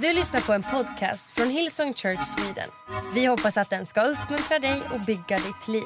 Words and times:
Du 0.00 0.12
lyssnar 0.12 0.40
på 0.40 0.52
en 0.52 0.62
podcast 0.62 1.30
från 1.30 1.50
Hillsong 1.50 1.94
Church 1.94 2.22
Sweden. 2.22 2.70
Vi 3.14 3.26
hoppas 3.26 3.56
att 3.56 3.70
den 3.70 3.86
ska 3.86 4.02
uppmuntra 4.02 4.58
dig 4.58 4.82
och 4.92 5.00
bygga 5.00 5.38
ditt 5.38 5.68
liv. 5.68 5.84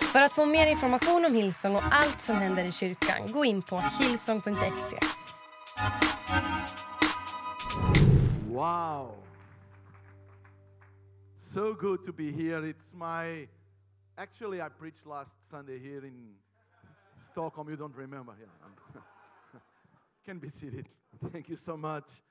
För 0.00 0.22
att 0.22 0.32
få 0.32 0.46
mer 0.46 0.66
information 0.66 1.24
om 1.24 1.34
Hillsong 1.34 1.74
och 1.74 1.82
allt 1.90 2.20
som 2.20 2.36
händer 2.36 2.64
i 2.64 2.72
kyrkan, 2.72 3.32
gå 3.32 3.44
in 3.44 3.62
på 3.62 3.76
hillsong.se. 3.76 4.98
Wow. 8.48 9.14
So 11.38 11.74
good 11.74 12.04
to 12.04 12.12
be 12.12 12.30
here. 12.30 12.60
It's 12.60 12.94
my. 12.94 13.48
Actually, 14.16 14.60
I 14.60 14.68
preached 14.78 15.06
last 15.06 15.50
Sunday 15.50 15.78
here 15.78 16.06
in 16.06 16.36
Stockholm. 17.18 17.68
You 17.68 17.76
don't 17.76 17.96
remember? 17.96 18.34
Yeah. 18.40 19.02
Can 20.26 20.38
be 20.38 20.50
seated. 20.50 20.86
Thank 21.32 21.48
you 21.48 21.56
so 21.56 21.76
much. 21.76 22.22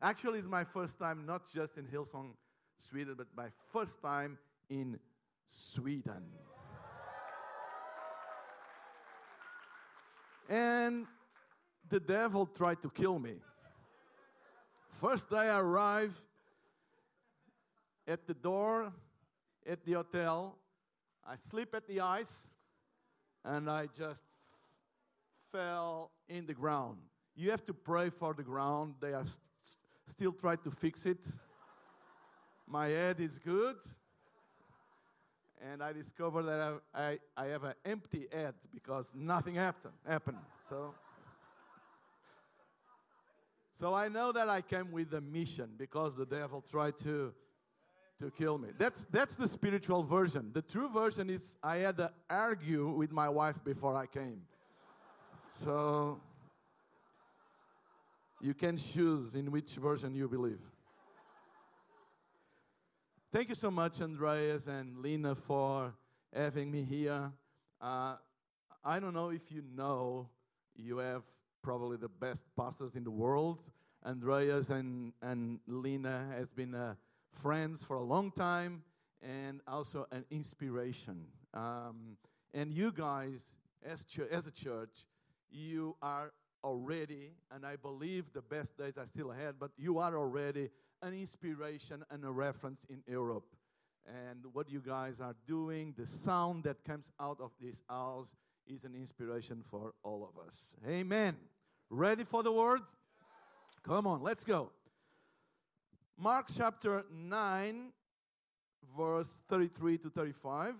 Actually, 0.00 0.38
it's 0.38 0.46
my 0.46 0.62
first 0.62 0.98
time 0.98 1.26
not 1.26 1.50
just 1.52 1.76
in 1.76 1.84
Hillsong, 1.84 2.34
Sweden, 2.76 3.14
but 3.16 3.26
my 3.36 3.48
first 3.72 4.00
time 4.00 4.38
in 4.70 4.98
Sweden. 5.44 6.24
And 10.48 11.06
the 11.88 11.98
devil 11.98 12.46
tried 12.46 12.80
to 12.82 12.90
kill 12.90 13.18
me. 13.18 13.34
First 14.88 15.30
day 15.30 15.36
I 15.36 15.60
arrived 15.60 16.16
at 18.06 18.26
the 18.26 18.34
door 18.34 18.92
at 19.66 19.84
the 19.84 19.92
hotel. 19.92 20.58
I 21.26 21.36
sleep 21.36 21.74
at 21.74 21.86
the 21.86 22.00
ice 22.00 22.48
and 23.44 23.68
I 23.68 23.86
just 23.86 24.24
fell 25.52 26.12
in 26.28 26.46
the 26.46 26.54
ground. 26.54 26.98
You 27.34 27.50
have 27.50 27.64
to 27.66 27.74
pray 27.74 28.10
for 28.10 28.32
the 28.32 28.42
ground. 28.42 28.94
They 29.00 29.12
are 29.12 29.24
still 30.08 30.32
try 30.32 30.56
to 30.56 30.70
fix 30.70 31.06
it. 31.06 31.26
My 32.66 32.88
head 32.88 33.20
is 33.20 33.38
good. 33.38 33.76
And 35.70 35.82
I 35.82 35.92
discovered 35.92 36.44
that 36.44 36.80
I, 36.94 37.00
I, 37.00 37.18
I 37.36 37.46
have 37.46 37.64
an 37.64 37.74
empty 37.84 38.26
head 38.32 38.54
because 38.72 39.12
nothing 39.14 39.56
happened. 39.56 39.94
happened. 40.06 40.38
So 40.68 40.94
so 43.72 43.94
I 43.94 44.08
know 44.08 44.32
that 44.32 44.48
I 44.48 44.60
came 44.60 44.90
with 44.90 45.14
a 45.14 45.20
mission 45.20 45.70
because 45.76 46.16
the 46.16 46.26
devil 46.26 46.60
tried 46.60 46.96
to 46.98 47.32
to 48.18 48.30
kill 48.30 48.58
me. 48.58 48.70
That's 48.76 49.04
that's 49.04 49.36
the 49.36 49.46
spiritual 49.46 50.02
version. 50.02 50.50
The 50.52 50.62
true 50.62 50.88
version 50.88 51.30
is 51.30 51.56
I 51.62 51.76
had 51.76 51.96
to 51.98 52.10
argue 52.28 52.88
with 52.88 53.12
my 53.12 53.28
wife 53.28 53.62
before 53.64 53.96
I 53.96 54.06
came. 54.06 54.42
So 55.42 56.20
you 58.40 58.54
can 58.54 58.76
choose 58.76 59.34
in 59.34 59.50
which 59.50 59.74
version 59.76 60.14
you 60.14 60.28
believe. 60.28 60.60
Thank 63.32 63.50
you 63.50 63.54
so 63.54 63.70
much, 63.70 64.00
Andreas 64.00 64.66
and 64.68 64.98
Lena, 64.98 65.34
for 65.34 65.92
having 66.34 66.70
me 66.70 66.82
here. 66.82 67.30
Uh, 67.80 68.16
I 68.84 69.00
don't 69.00 69.12
know 69.12 69.30
if 69.30 69.52
you 69.52 69.62
know, 69.74 70.28
you 70.74 70.98
have 70.98 71.24
probably 71.62 71.96
the 71.96 72.08
best 72.08 72.46
pastors 72.56 72.96
in 72.96 73.04
the 73.04 73.10
world. 73.10 73.60
Andreas 74.06 74.70
and, 74.70 75.12
and 75.20 75.60
Lena 75.66 76.26
has 76.36 76.52
been 76.52 76.74
uh, 76.74 76.94
friends 77.30 77.84
for 77.84 77.96
a 77.96 78.02
long 78.02 78.30
time 78.30 78.82
and 79.22 79.60
also 79.66 80.06
an 80.12 80.24
inspiration. 80.30 81.26
Um, 81.52 82.16
and 82.54 82.72
you 82.72 82.92
guys, 82.92 83.56
as, 83.84 84.04
ch- 84.04 84.20
as 84.30 84.46
a 84.46 84.52
church, 84.52 85.06
you 85.50 85.96
are 86.00 86.32
already, 86.64 87.32
and 87.50 87.64
I 87.64 87.76
believe 87.76 88.32
the 88.32 88.42
best 88.42 88.76
days 88.76 88.98
are 88.98 89.06
still 89.06 89.32
ahead, 89.32 89.56
but 89.58 89.70
you 89.76 89.98
are 89.98 90.16
already 90.16 90.70
an 91.02 91.14
inspiration 91.14 92.04
and 92.10 92.24
a 92.24 92.30
reference 92.30 92.84
in 92.90 93.02
Europe. 93.06 93.54
And 94.06 94.44
what 94.52 94.70
you 94.70 94.80
guys 94.80 95.20
are 95.20 95.34
doing, 95.46 95.94
the 95.96 96.06
sound 96.06 96.64
that 96.64 96.84
comes 96.84 97.10
out 97.20 97.40
of 97.40 97.52
this 97.60 97.82
house 97.88 98.34
is 98.66 98.84
an 98.84 98.94
inspiration 98.94 99.62
for 99.70 99.92
all 100.02 100.28
of 100.28 100.46
us. 100.46 100.74
Amen. 100.88 101.36
Ready 101.90 102.24
for 102.24 102.42
the 102.42 102.52
word? 102.52 102.82
Come 103.82 104.06
on, 104.06 104.22
let's 104.22 104.44
go. 104.44 104.70
Mark 106.18 106.46
chapter 106.54 107.04
9, 107.12 107.92
verse 108.96 109.40
33 109.48 109.98
to 109.98 110.10
35. 110.10 110.74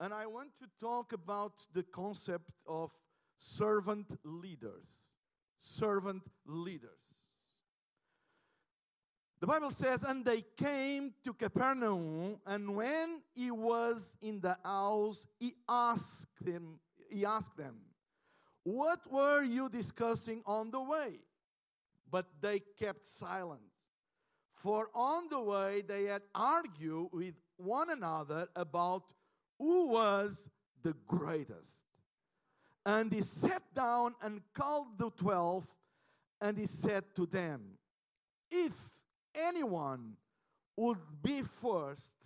And 0.00 0.12
I 0.12 0.26
want 0.26 0.56
to 0.56 0.66
talk 0.80 1.12
about 1.12 1.52
the 1.72 1.84
concept 1.84 2.50
of 2.66 2.90
servant 3.44 4.16
leaders. 4.24 5.10
Servant 5.58 6.26
leaders. 6.46 7.14
The 9.40 9.46
Bible 9.46 9.70
says, 9.70 10.02
and 10.02 10.24
they 10.24 10.42
came 10.56 11.12
to 11.22 11.34
Capernaum, 11.34 12.38
and 12.46 12.74
when 12.74 13.20
he 13.34 13.50
was 13.50 14.16
in 14.22 14.40
the 14.40 14.56
house, 14.64 15.26
he 15.38 15.54
asked 15.68 16.42
them, 16.42 16.80
he 17.10 17.26
asked 17.26 17.56
them, 17.56 17.76
What 18.62 19.00
were 19.12 19.42
you 19.42 19.68
discussing 19.68 20.42
on 20.46 20.70
the 20.70 20.80
way? 20.80 21.18
But 22.10 22.26
they 22.40 22.60
kept 22.78 23.06
silent. 23.06 23.60
For 24.54 24.88
on 24.94 25.28
the 25.28 25.40
way 25.40 25.82
they 25.86 26.04
had 26.04 26.22
argued 26.34 27.08
with 27.12 27.34
one 27.58 27.90
another 27.90 28.48
about 28.56 29.02
who 29.58 29.88
was 29.88 30.48
the 30.82 30.94
greatest. 31.06 31.84
And 32.86 33.12
he 33.12 33.22
sat 33.22 33.62
down 33.74 34.14
and 34.22 34.42
called 34.52 34.98
the 34.98 35.10
twelve, 35.10 35.66
and 36.40 36.58
he 36.58 36.66
said 36.66 37.04
to 37.14 37.26
them, 37.26 37.78
If 38.50 38.74
anyone 39.34 40.16
would 40.76 40.98
be 41.22 41.42
first, 41.42 42.16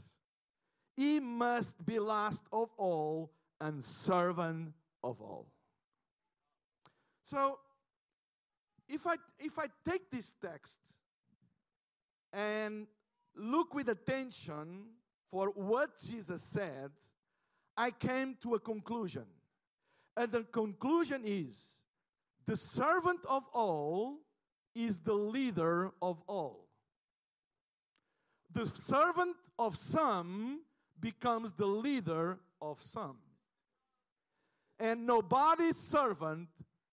he 0.97 1.21
must 1.21 1.85
be 1.87 1.99
last 1.99 2.43
of 2.53 2.71
all 2.77 3.31
and 3.61 3.85
servant 3.85 4.73
of 5.03 5.21
all. 5.21 5.47
So, 7.23 7.59
if 8.89 9.07
I 9.07 9.17
if 9.39 9.59
I 9.59 9.67
take 9.89 10.11
this 10.11 10.35
text 10.41 10.81
and 12.33 12.87
look 13.37 13.75
with 13.75 13.89
attention 13.89 14.87
for 15.31 15.49
what 15.51 15.91
Jesus 16.01 16.43
said, 16.43 16.91
I 17.77 17.91
came 17.91 18.37
to 18.43 18.55
a 18.55 18.61
conclusion. 18.61 19.27
And 20.19 20.33
the 20.33 20.43
conclusion 20.43 21.23
is 21.25 21.81
the 22.45 22.57
servant 22.57 23.21
of 23.31 23.45
all 23.55 24.19
is 24.75 24.99
the 24.99 25.15
leader 25.15 25.93
of 26.03 26.21
all. 26.27 26.67
The 28.51 28.67
servant 28.67 29.37
of 29.61 29.77
some 29.77 30.63
becomes 30.99 31.53
the 31.53 31.67
leader 31.67 32.41
of 32.61 32.81
some. 32.81 33.19
And 34.81 35.07
nobody's 35.07 35.77
servant 35.77 36.49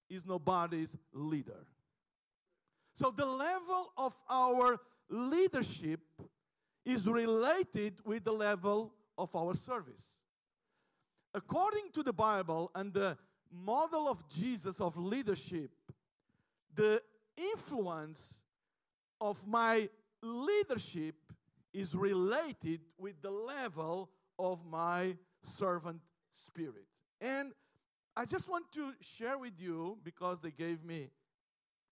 is 0.08 0.28
nobody's 0.28 0.96
leader. 1.12 1.66
So 2.94 3.10
the 3.10 3.26
level 3.26 3.92
of 3.98 4.14
our 4.30 4.78
leadership 5.10 6.02
is 6.86 7.08
related 7.08 7.96
with 8.06 8.24
the 8.24 8.34
level 8.34 8.94
of 9.18 9.36
our 9.36 9.56
service. 9.56 10.20
According 11.36 11.92
to 11.92 12.02
the 12.02 12.14
Bible 12.14 12.72
and 12.74 12.94
the 12.94 13.18
model 13.52 14.08
of 14.08 14.28
Jesus 14.30 14.80
of 14.80 14.96
leadership, 14.96 15.70
the 16.74 17.02
influence 17.36 18.46
of 19.20 19.46
my 19.46 19.90
leadership 20.24 21.16
is 21.74 21.94
related 21.94 22.80
with 22.98 23.22
the 23.22 23.30
level 23.30 24.10
of 24.40 24.66
my 24.66 25.18
servant 25.44 26.00
spirit. 26.32 26.88
And 27.20 27.52
I 28.16 28.24
just 28.24 28.50
want 28.50 28.72
to 28.72 28.94
share 29.02 29.38
with 29.38 29.60
you 29.60 29.98
because 30.06 30.40
they 30.40 30.52
gave 30.52 30.86
me, 30.86 31.10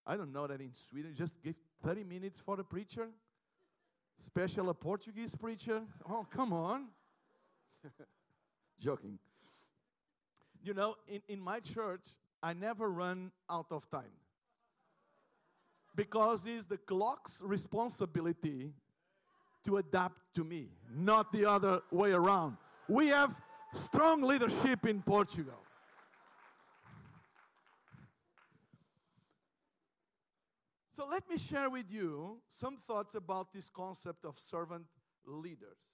I 0.06 0.16
don't 0.16 0.32
know 0.32 0.46
that 0.46 0.62
in 0.62 0.72
Sweden, 0.72 1.12
just 1.14 1.34
give 1.42 1.56
30 1.82 2.04
minutes 2.04 2.40
for 2.40 2.56
the 2.56 2.64
preacher. 2.64 3.08
Special 4.16 4.70
a 4.70 4.74
Portuguese 4.74 5.36
preacher. 5.36 5.82
Oh, 6.08 6.26
come 6.30 6.54
on. 6.54 6.86
Joking. 8.80 9.18
You 10.64 10.72
know, 10.72 10.96
in, 11.06 11.20
in 11.28 11.40
my 11.42 11.60
church, 11.60 12.00
I 12.42 12.54
never 12.54 12.90
run 12.90 13.30
out 13.50 13.66
of 13.70 13.88
time. 13.90 14.16
Because 15.94 16.46
it's 16.46 16.64
the 16.64 16.78
clock's 16.78 17.42
responsibility 17.44 18.72
to 19.66 19.76
adapt 19.76 20.16
to 20.36 20.42
me, 20.42 20.68
not 20.90 21.30
the 21.32 21.44
other 21.44 21.82
way 21.90 22.12
around. 22.12 22.56
We 22.88 23.08
have 23.08 23.38
strong 23.72 24.22
leadership 24.22 24.86
in 24.86 25.02
Portugal. 25.02 25.60
So 30.92 31.06
let 31.06 31.28
me 31.28 31.36
share 31.36 31.68
with 31.68 31.90
you 31.90 32.38
some 32.48 32.78
thoughts 32.78 33.14
about 33.14 33.52
this 33.52 33.68
concept 33.68 34.24
of 34.24 34.38
servant 34.38 34.86
leaders. 35.26 35.93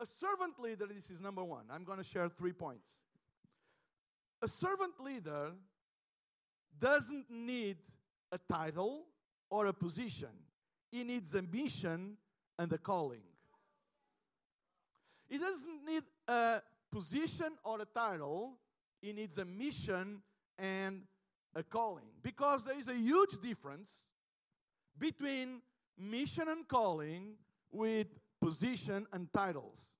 A 0.00 0.06
servant 0.06 0.58
leader, 0.58 0.86
this 0.86 1.10
is 1.10 1.20
number 1.20 1.44
one. 1.44 1.64
I'm 1.70 1.84
going 1.84 1.98
to 1.98 2.04
share 2.04 2.28
three 2.28 2.52
points. 2.52 2.90
A 4.42 4.48
servant 4.48 4.98
leader 4.98 5.52
doesn't 6.78 7.30
need 7.30 7.76
a 8.32 8.38
title, 8.38 9.04
or 9.50 9.66
a 9.66 9.72
position. 9.72 10.28
He 10.90 11.04
needs 11.04 11.34
a 11.34 11.42
mission 11.42 12.16
and 12.58 12.72
a 12.72 12.78
calling. 12.78 13.22
He 15.28 15.38
doesn't 15.38 15.84
need 15.86 16.02
a 16.28 16.60
position 16.90 17.48
or 17.64 17.80
a 17.80 17.84
title, 17.84 18.54
he 19.00 19.12
needs 19.12 19.38
a 19.38 19.44
mission 19.44 20.22
and 20.58 21.02
a 21.54 21.62
calling. 21.62 22.06
Because 22.22 22.64
there 22.64 22.78
is 22.78 22.88
a 22.88 22.94
huge 22.94 23.38
difference 23.42 24.08
between 24.98 25.62
mission 25.96 26.48
and 26.48 26.66
calling 26.66 27.34
with 27.70 28.08
position 28.40 29.06
and 29.12 29.32
titles. 29.32 29.92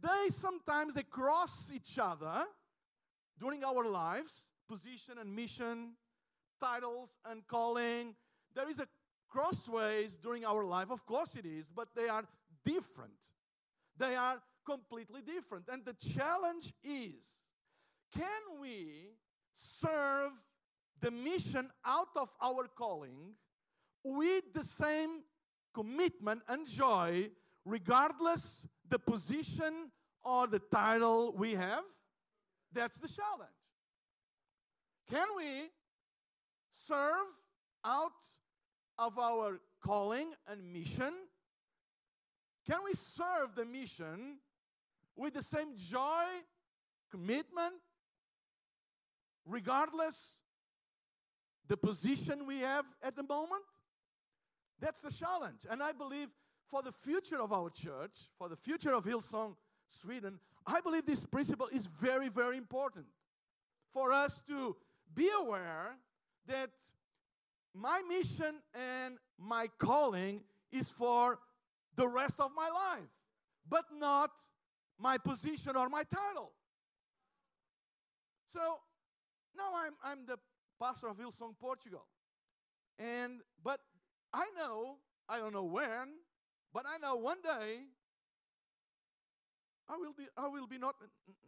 They 0.00 0.30
sometimes 0.30 0.94
they 0.94 1.02
cross 1.02 1.70
each 1.74 1.98
other 1.98 2.44
during 3.38 3.64
our 3.64 3.84
lives, 3.86 4.50
position 4.68 5.18
and 5.18 5.34
mission, 5.34 5.94
titles 6.60 7.18
and 7.24 7.46
calling. 7.46 8.14
There 8.54 8.68
is 8.68 8.80
a 8.80 8.88
crossways 9.28 10.16
during 10.16 10.44
our 10.44 10.64
life, 10.64 10.90
of 10.90 11.04
course 11.06 11.36
it 11.36 11.46
is, 11.46 11.70
but 11.70 11.88
they 11.94 12.08
are 12.08 12.24
different. 12.64 13.12
They 13.96 14.14
are 14.14 14.42
completely 14.64 15.22
different. 15.22 15.66
And 15.70 15.84
the 15.84 15.94
challenge 15.94 16.72
is 16.82 17.40
can 18.16 18.60
we 18.60 19.12
serve 19.54 20.32
the 21.00 21.10
mission 21.10 21.70
out 21.84 22.08
of 22.16 22.30
our 22.42 22.66
calling 22.68 23.34
with 24.04 24.52
the 24.52 24.64
same 24.64 25.22
commitment 25.72 26.42
and 26.48 26.66
joy, 26.66 27.30
regardless 27.64 28.66
the 28.88 28.98
position 28.98 29.90
or 30.22 30.46
the 30.46 30.58
title 30.58 31.32
we 31.36 31.52
have? 31.54 31.84
That's 32.72 32.98
the 32.98 33.08
challenge. 33.08 33.50
Can 35.10 35.26
we 35.36 35.70
serve 36.70 37.26
out 37.84 38.12
of 38.98 39.18
our 39.18 39.60
calling 39.84 40.32
and 40.46 40.72
mission? 40.72 41.12
Can 42.68 42.78
we 42.84 42.92
serve 42.92 43.54
the 43.56 43.64
mission 43.64 44.38
with 45.16 45.34
the 45.34 45.42
same 45.42 45.76
joy, 45.76 46.24
commitment, 47.10 47.74
regardless 49.44 50.42
the 51.66 51.76
position 51.76 52.46
we 52.46 52.58
have 52.58 52.84
at 53.02 53.16
the 53.16 53.24
moment? 53.24 53.62
That's 54.80 55.02
the 55.02 55.10
challenge. 55.10 55.66
And 55.68 55.82
I 55.82 55.92
believe 55.92 56.28
for 56.70 56.82
the 56.82 56.92
future 56.92 57.40
of 57.40 57.52
our 57.52 57.68
church, 57.68 58.28
for 58.38 58.48
the 58.48 58.56
future 58.56 58.94
of 58.94 59.04
Hillsong 59.04 59.56
Sweden, 59.88 60.38
I 60.66 60.80
believe 60.80 61.04
this 61.04 61.24
principle 61.24 61.66
is 61.72 61.86
very, 61.86 62.28
very 62.28 62.56
important 62.56 63.06
for 63.92 64.12
us 64.12 64.40
to 64.46 64.76
be 65.12 65.28
aware 65.40 65.96
that 66.46 66.70
my 67.74 68.02
mission 68.08 68.54
and 69.02 69.18
my 69.36 69.66
calling 69.78 70.42
is 70.70 70.88
for 70.90 71.40
the 71.96 72.06
rest 72.06 72.38
of 72.38 72.52
my 72.54 72.68
life, 72.68 73.10
but 73.68 73.84
not 73.98 74.30
my 74.96 75.18
position 75.18 75.76
or 75.76 75.88
my 75.88 76.04
title. 76.04 76.52
So 78.46 78.60
now 79.56 79.70
I'm, 79.74 79.94
I'm 80.04 80.24
the 80.24 80.38
pastor 80.80 81.08
of 81.08 81.18
Hillsong 81.18 81.58
Portugal. 81.58 82.06
And 82.98 83.40
but 83.64 83.80
I 84.32 84.46
know, 84.56 84.98
I 85.28 85.38
don't 85.38 85.52
know 85.52 85.64
when, 85.64 86.14
but 86.72 86.84
I 86.86 86.98
know 86.98 87.16
one 87.16 87.40
day 87.42 87.84
I 89.88 89.96
will 89.96 90.12
be 90.12 90.24
I 90.36 90.46
will 90.48 90.66
be 90.66 90.78
not 90.78 90.94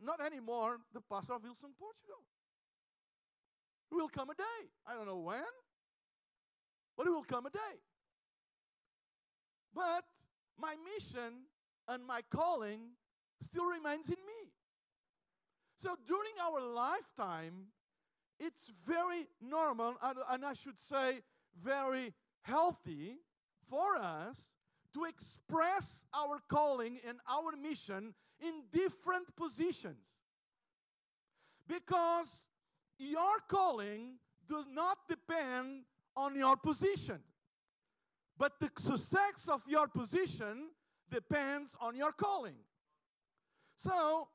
not 0.02 0.20
anymore 0.20 0.78
the 0.92 1.00
pastor 1.00 1.34
of 1.34 1.42
Hillsong 1.42 1.76
Portugal. 1.78 2.22
It 3.90 3.94
will 3.94 4.08
come 4.08 4.30
a 4.30 4.34
day. 4.34 4.70
I 4.86 4.94
don't 4.94 5.06
know 5.06 5.18
when, 5.18 5.42
but 6.96 7.06
it 7.06 7.10
will 7.10 7.24
come 7.24 7.46
a 7.46 7.50
day. 7.50 7.76
But 9.74 10.04
my 10.58 10.74
mission 10.94 11.44
and 11.88 12.04
my 12.06 12.22
calling 12.30 12.80
still 13.40 13.66
remains 13.66 14.08
in 14.08 14.16
me. 14.26 14.50
So 15.76 15.96
during 16.06 16.32
our 16.42 16.60
lifetime, 16.60 17.66
it's 18.38 18.70
very 18.86 19.26
normal, 19.40 19.94
and, 20.02 20.18
and 20.30 20.44
I 20.44 20.52
should 20.52 20.78
say, 20.78 21.20
very 21.60 22.14
healthy 22.42 23.18
for 23.68 23.96
us 23.96 24.51
to 24.94 25.04
express 25.04 26.04
our 26.14 26.38
calling 26.48 26.98
and 27.08 27.18
our 27.28 27.56
mission 27.56 28.14
in 28.40 28.52
different 28.70 29.34
positions. 29.36 29.96
Because 31.66 32.44
your 32.98 33.38
calling 33.48 34.18
does 34.46 34.66
not 34.70 34.98
depend 35.08 35.84
on 36.16 36.36
your 36.36 36.56
position. 36.56 37.20
But 38.36 38.58
the 38.60 38.70
success 38.76 39.48
of 39.50 39.62
your 39.68 39.88
position 39.88 40.70
depends 41.10 41.76
on 41.80 41.94
your 41.94 42.12
calling. 42.12 42.56
So, 43.76 44.28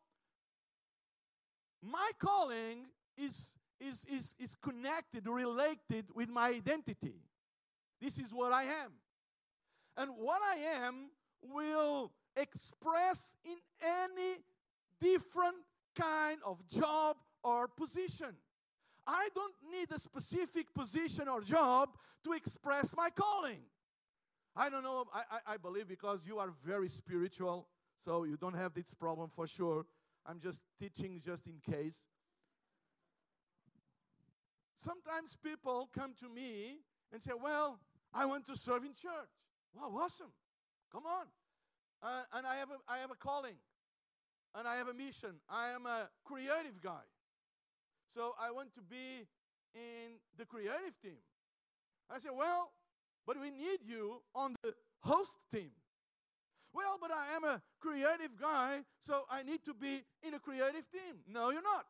my 1.82 2.12
calling 2.20 2.88
is, 3.18 3.56
is, 3.80 4.06
is, 4.06 4.36
is 4.40 4.56
connected, 4.56 5.28
related 5.28 6.06
with 6.16 6.30
my 6.30 6.50
identity. 6.50 7.22
This 8.02 8.18
is 8.18 8.34
what 8.34 8.54
I 8.54 8.64
am. 8.64 8.94
And 9.98 10.12
what 10.18 10.42
I 10.44 10.86
am 10.86 11.10
will 11.42 12.12
express 12.36 13.36
in 13.44 13.58
any 13.82 14.44
different 15.00 15.56
kind 16.00 16.40
of 16.46 16.66
job 16.68 17.18
or 17.44 17.68
position. 17.68 18.36
I 19.06 19.30
don't 19.34 19.54
need 19.72 19.92
a 19.92 20.00
specific 20.00 20.74
position 20.74 21.28
or 21.28 21.42
job 21.42 21.90
to 22.24 22.34
express 22.34 22.96
my 22.96 23.10
calling. 23.10 23.62
I 24.56 24.70
don't 24.70 24.84
know, 24.84 25.06
I, 25.14 25.22
I, 25.32 25.54
I, 25.54 25.58
believe 25.58 25.88
because 25.88 26.26
you 26.28 26.40
are 26.40 26.50
very 26.66 26.90
spiritual, 26.90 27.68
so 28.04 28.24
you 28.24 28.38
don't 28.38 28.56
have 28.56 28.74
this 28.74 28.94
problem 28.94 29.30
for 29.30 29.46
sure. 29.48 29.86
I'm 30.26 30.40
just 30.40 30.64
teaching 30.82 31.22
just 31.24 31.48
in 31.48 31.60
case. 31.74 32.04
Sometimes 34.76 35.38
people 35.42 35.90
come 35.94 36.14
to 36.20 36.28
me 36.28 36.80
and 37.14 37.22
say, 37.22 37.32
Well, 37.42 37.80
I 38.14 38.26
want 38.26 38.46
to 38.48 38.56
serve 38.56 38.84
in 38.84 38.94
church. 38.94 39.30
Wow, 39.76 39.92
awesome. 40.02 40.32
Come 40.92 41.06
on. 41.06 41.26
Uh, 42.02 42.24
and 42.34 42.46
I 42.46 42.56
have, 42.58 42.70
a, 42.70 42.78
I 42.88 43.00
have 43.00 43.12
a 43.12 43.16
calling 43.16 43.56
and 44.56 44.68
I 44.68 44.78
have 44.78 44.88
a 44.88 44.94
mission. 44.94 45.36
I 45.50 45.70
am 45.70 45.86
a 45.86 46.10
creative 46.24 46.82
guy. 46.82 47.06
So 48.10 48.34
I 48.40 48.52
want 48.52 48.74
to 48.76 48.82
be 48.82 49.28
in 49.76 50.20
the 50.38 50.46
creative 50.46 51.00
team. 51.02 51.20
I 52.10 52.20
said, 52.20 52.32
Well, 52.36 52.72
but 53.26 53.40
we 53.40 53.52
need 53.52 53.80
you 53.86 54.22
on 54.34 54.56
the 54.64 54.74
host 55.02 55.38
team. 55.52 55.72
Well, 56.74 56.98
but 57.02 57.12
I 57.12 57.36
am 57.36 57.44
a 57.44 57.62
creative 57.80 58.40
guy, 58.40 58.84
so 59.00 59.24
I 59.30 59.44
need 59.44 59.64
to 59.66 59.74
be 59.74 60.04
in 60.26 60.34
a 60.34 60.40
creative 60.40 60.90
team. 60.92 61.22
No, 61.28 61.50
you're 61.50 61.62
not. 61.62 61.86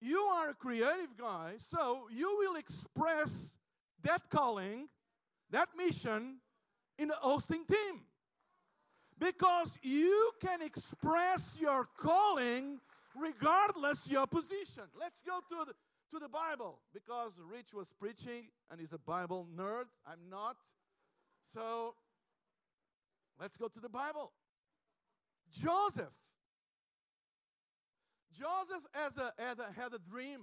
You 0.00 0.18
are 0.20 0.50
a 0.50 0.54
creative 0.54 1.16
guy, 1.16 1.54
so 1.58 2.08
you 2.10 2.36
will 2.38 2.56
express 2.56 3.58
that 4.02 4.28
calling, 4.30 4.88
that 5.50 5.68
mission 5.76 6.38
in 6.98 7.08
the 7.08 7.14
hosting 7.14 7.64
team 7.64 8.02
because 9.18 9.78
you 9.82 10.30
can 10.40 10.62
express 10.62 11.58
your 11.60 11.86
calling 11.96 12.80
regardless 13.16 14.10
your 14.10 14.26
position. 14.26 14.84
Let's 14.98 15.22
go 15.22 15.40
to 15.48 15.64
the, 15.66 15.72
to 16.12 16.18
the 16.18 16.28
Bible 16.28 16.80
because 16.92 17.40
Rich 17.50 17.74
was 17.74 17.92
preaching 17.98 18.48
and 18.70 18.80
he's 18.80 18.92
a 18.92 18.98
Bible 18.98 19.48
nerd. 19.56 19.84
I'm 20.06 20.30
not. 20.30 20.56
So 21.52 21.94
let's 23.40 23.56
go 23.56 23.68
to 23.68 23.80
the 23.80 23.88
Bible. 23.88 24.32
Joseph. 25.50 26.14
Joseph 28.32 28.84
has 28.92 29.16
a, 29.16 29.32
had, 29.38 29.58
a, 29.58 29.80
had 29.80 29.94
a 29.94 29.98
dream, 29.98 30.42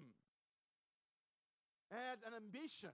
had 1.92 2.18
an 2.26 2.34
ambition 2.36 2.90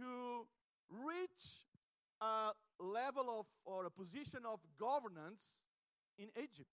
to 0.00 0.46
reach 0.90 1.64
a 2.20 2.50
level 2.78 3.40
of 3.40 3.46
or 3.64 3.86
a 3.86 3.90
position 3.90 4.40
of 4.50 4.60
governance 4.78 5.60
in 6.18 6.28
Egypt. 6.36 6.68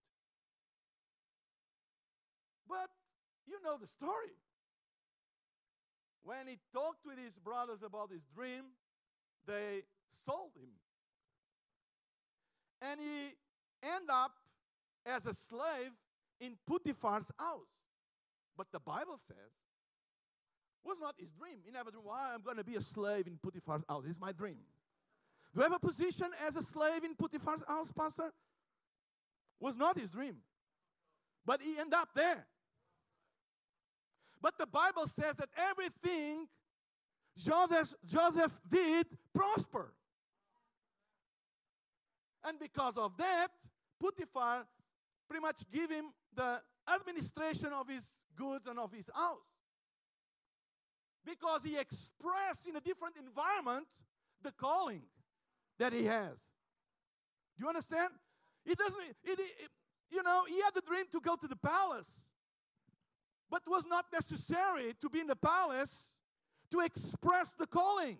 But 2.67 2.89
you 3.45 3.57
know 3.63 3.77
the 3.79 3.87
story. 3.87 4.35
When 6.23 6.47
he 6.47 6.57
talked 6.73 7.05
with 7.05 7.17
his 7.17 7.37
brothers 7.37 7.83
about 7.83 8.11
his 8.11 8.25
dream, 8.25 8.65
they 9.45 9.83
sold 10.09 10.51
him. 10.59 10.71
And 12.81 12.99
he 12.99 13.35
ended 13.81 14.09
up 14.11 14.33
as 15.05 15.25
a 15.25 15.33
slave 15.33 15.91
in 16.41 16.57
Potiphar's 16.67 17.31
house. 17.39 17.77
But 18.57 18.67
the 18.71 18.79
Bible 18.79 19.17
says 19.17 19.53
was 20.87 20.99
not 20.99 21.15
his 21.17 21.29
dream. 21.31 21.57
He 21.65 21.71
never 21.71 21.91
dreamed, 21.91 22.05
why 22.05 22.31
I'm 22.33 22.41
going 22.41 22.57
to 22.57 22.63
be 22.63 22.75
a 22.75 22.81
slave 22.81 23.27
in 23.27 23.37
Potiphar's 23.37 23.83
house. 23.87 24.05
It's 24.07 24.19
my 24.19 24.31
dream. 24.31 24.57
Do 25.53 25.59
you 25.59 25.63
have 25.63 25.73
a 25.73 25.79
position 25.79 26.27
as 26.47 26.55
a 26.55 26.61
slave 26.61 27.03
in 27.03 27.15
Potiphar's 27.15 27.63
house, 27.67 27.91
Pastor? 27.91 28.31
Was 29.59 29.75
not 29.75 29.99
his 29.99 30.09
dream. 30.09 30.37
But 31.45 31.61
he 31.61 31.77
ended 31.79 31.95
up 31.95 32.09
there. 32.15 32.45
But 34.41 34.57
the 34.57 34.67
Bible 34.67 35.07
says 35.07 35.35
that 35.37 35.49
everything 35.69 36.47
Joseph, 37.37 37.93
Joseph 38.05 38.59
did 38.69 39.07
prosper. 39.33 39.93
And 42.45 42.59
because 42.59 42.97
of 42.97 43.17
that, 43.17 43.49
Potiphar 43.99 44.65
pretty 45.27 45.41
much 45.41 45.61
gave 45.71 45.91
him 45.91 46.05
the 46.33 46.61
administration 46.93 47.73
of 47.73 47.89
his 47.89 48.13
goods 48.35 48.67
and 48.67 48.79
of 48.79 48.91
his 48.91 49.09
house. 49.13 49.53
Because 51.27 51.65
he 51.65 51.77
expressed 51.77 52.67
in 52.67 52.77
a 52.77 52.79
different 52.79 53.17
environment 53.17 53.87
the 54.41 54.51
calling 54.53 55.01
that 55.77 55.91
he 55.91 56.05
has. 56.05 56.51
Do 57.57 57.63
you 57.63 57.67
understand? 57.67 58.13
It 58.65 58.77
doesn't, 58.77 59.01
it, 59.25 59.39
it, 59.39 59.69
you 60.09 60.23
know, 60.23 60.45
he 60.47 60.61
had 60.61 60.73
the 60.73 60.81
dream 60.81 61.05
to 61.11 61.19
go 61.19 61.35
to 61.35 61.47
the 61.47 61.57
palace, 61.57 62.29
but 63.51 63.61
it 63.67 63.69
was 63.69 63.85
not 63.85 64.05
necessary 64.13 64.93
to 65.01 65.09
be 65.09 65.19
in 65.19 65.27
the 65.27 65.35
palace 65.35 66.15
to 66.71 66.79
express 66.79 67.53
the 67.59 67.67
calling. 67.67 68.17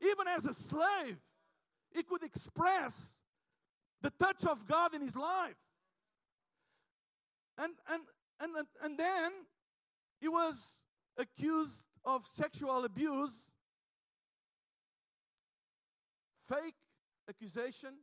Even 0.00 0.26
as 0.26 0.44
a 0.44 0.54
slave, 0.54 1.18
he 1.94 2.02
could 2.02 2.24
express 2.24 3.20
the 4.02 4.10
touch 4.10 4.44
of 4.44 4.66
God 4.66 4.92
in 4.92 5.02
his 5.02 5.16
life. 5.16 5.54
And, 7.58 7.74
and, 7.88 8.02
and, 8.40 8.66
and 8.82 8.98
then 8.98 9.32
he 10.20 10.28
was 10.28 10.82
accused 11.16 11.84
of 12.04 12.24
sexual 12.24 12.84
abuse, 12.84 13.48
fake 16.48 16.74
accusation, 17.28 17.94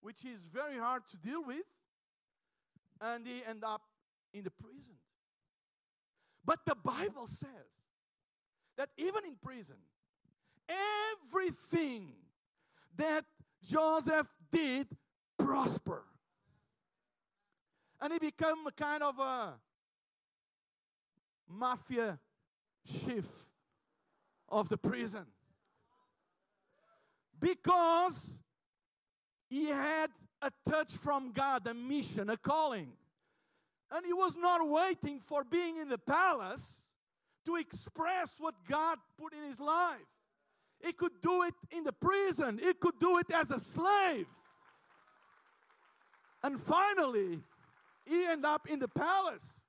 which 0.00 0.24
is 0.24 0.40
very 0.52 0.78
hard 0.78 1.02
to 1.08 1.16
deal 1.16 1.44
with, 1.44 1.64
and 3.00 3.26
he 3.26 3.42
end 3.48 3.64
up 3.64 3.82
in 4.32 4.42
the 4.42 4.50
prison. 4.50 4.94
But 6.44 6.60
the 6.66 6.74
Bible 6.74 7.26
says 7.26 7.48
that 8.76 8.88
even 8.96 9.24
in 9.26 9.36
prison, 9.42 9.76
everything 11.22 12.12
that 12.96 13.24
Joseph 13.62 14.28
did 14.50 14.86
prosper. 15.38 16.04
And 18.00 18.12
he 18.12 18.18
became 18.18 18.66
a 18.66 18.72
kind 18.72 19.02
of 19.02 19.18
a 19.18 19.54
mafia 21.48 22.18
chief 22.86 23.26
of 24.48 24.68
the 24.68 24.76
prison. 24.76 25.26
Because 27.38 28.40
he 29.48 29.66
had 29.66 30.10
a 30.42 30.50
touch 30.68 30.92
from 30.92 31.32
God, 31.32 31.66
a 31.66 31.74
mission, 31.74 32.30
a 32.30 32.36
calling. 32.36 32.92
And 33.92 34.06
he 34.06 34.12
was 34.12 34.36
not 34.36 34.66
waiting 34.68 35.18
for 35.18 35.42
being 35.44 35.76
in 35.78 35.88
the 35.88 35.98
palace 35.98 36.84
to 37.44 37.56
express 37.56 38.36
what 38.38 38.54
God 38.68 38.98
put 39.18 39.32
in 39.32 39.42
his 39.48 39.60
life. 39.60 39.98
He 40.84 40.92
could 40.92 41.20
do 41.20 41.42
it 41.42 41.54
in 41.70 41.84
the 41.84 41.92
prison, 41.92 42.60
he 42.62 42.72
could 42.74 42.98
do 42.98 43.18
it 43.18 43.26
as 43.34 43.50
a 43.50 43.58
slave. 43.58 44.26
And 46.42 46.58
finally, 46.58 47.40
he 48.06 48.24
ended 48.24 48.46
up 48.46 48.66
in 48.68 48.78
the 48.78 48.88
palace. 48.88 49.60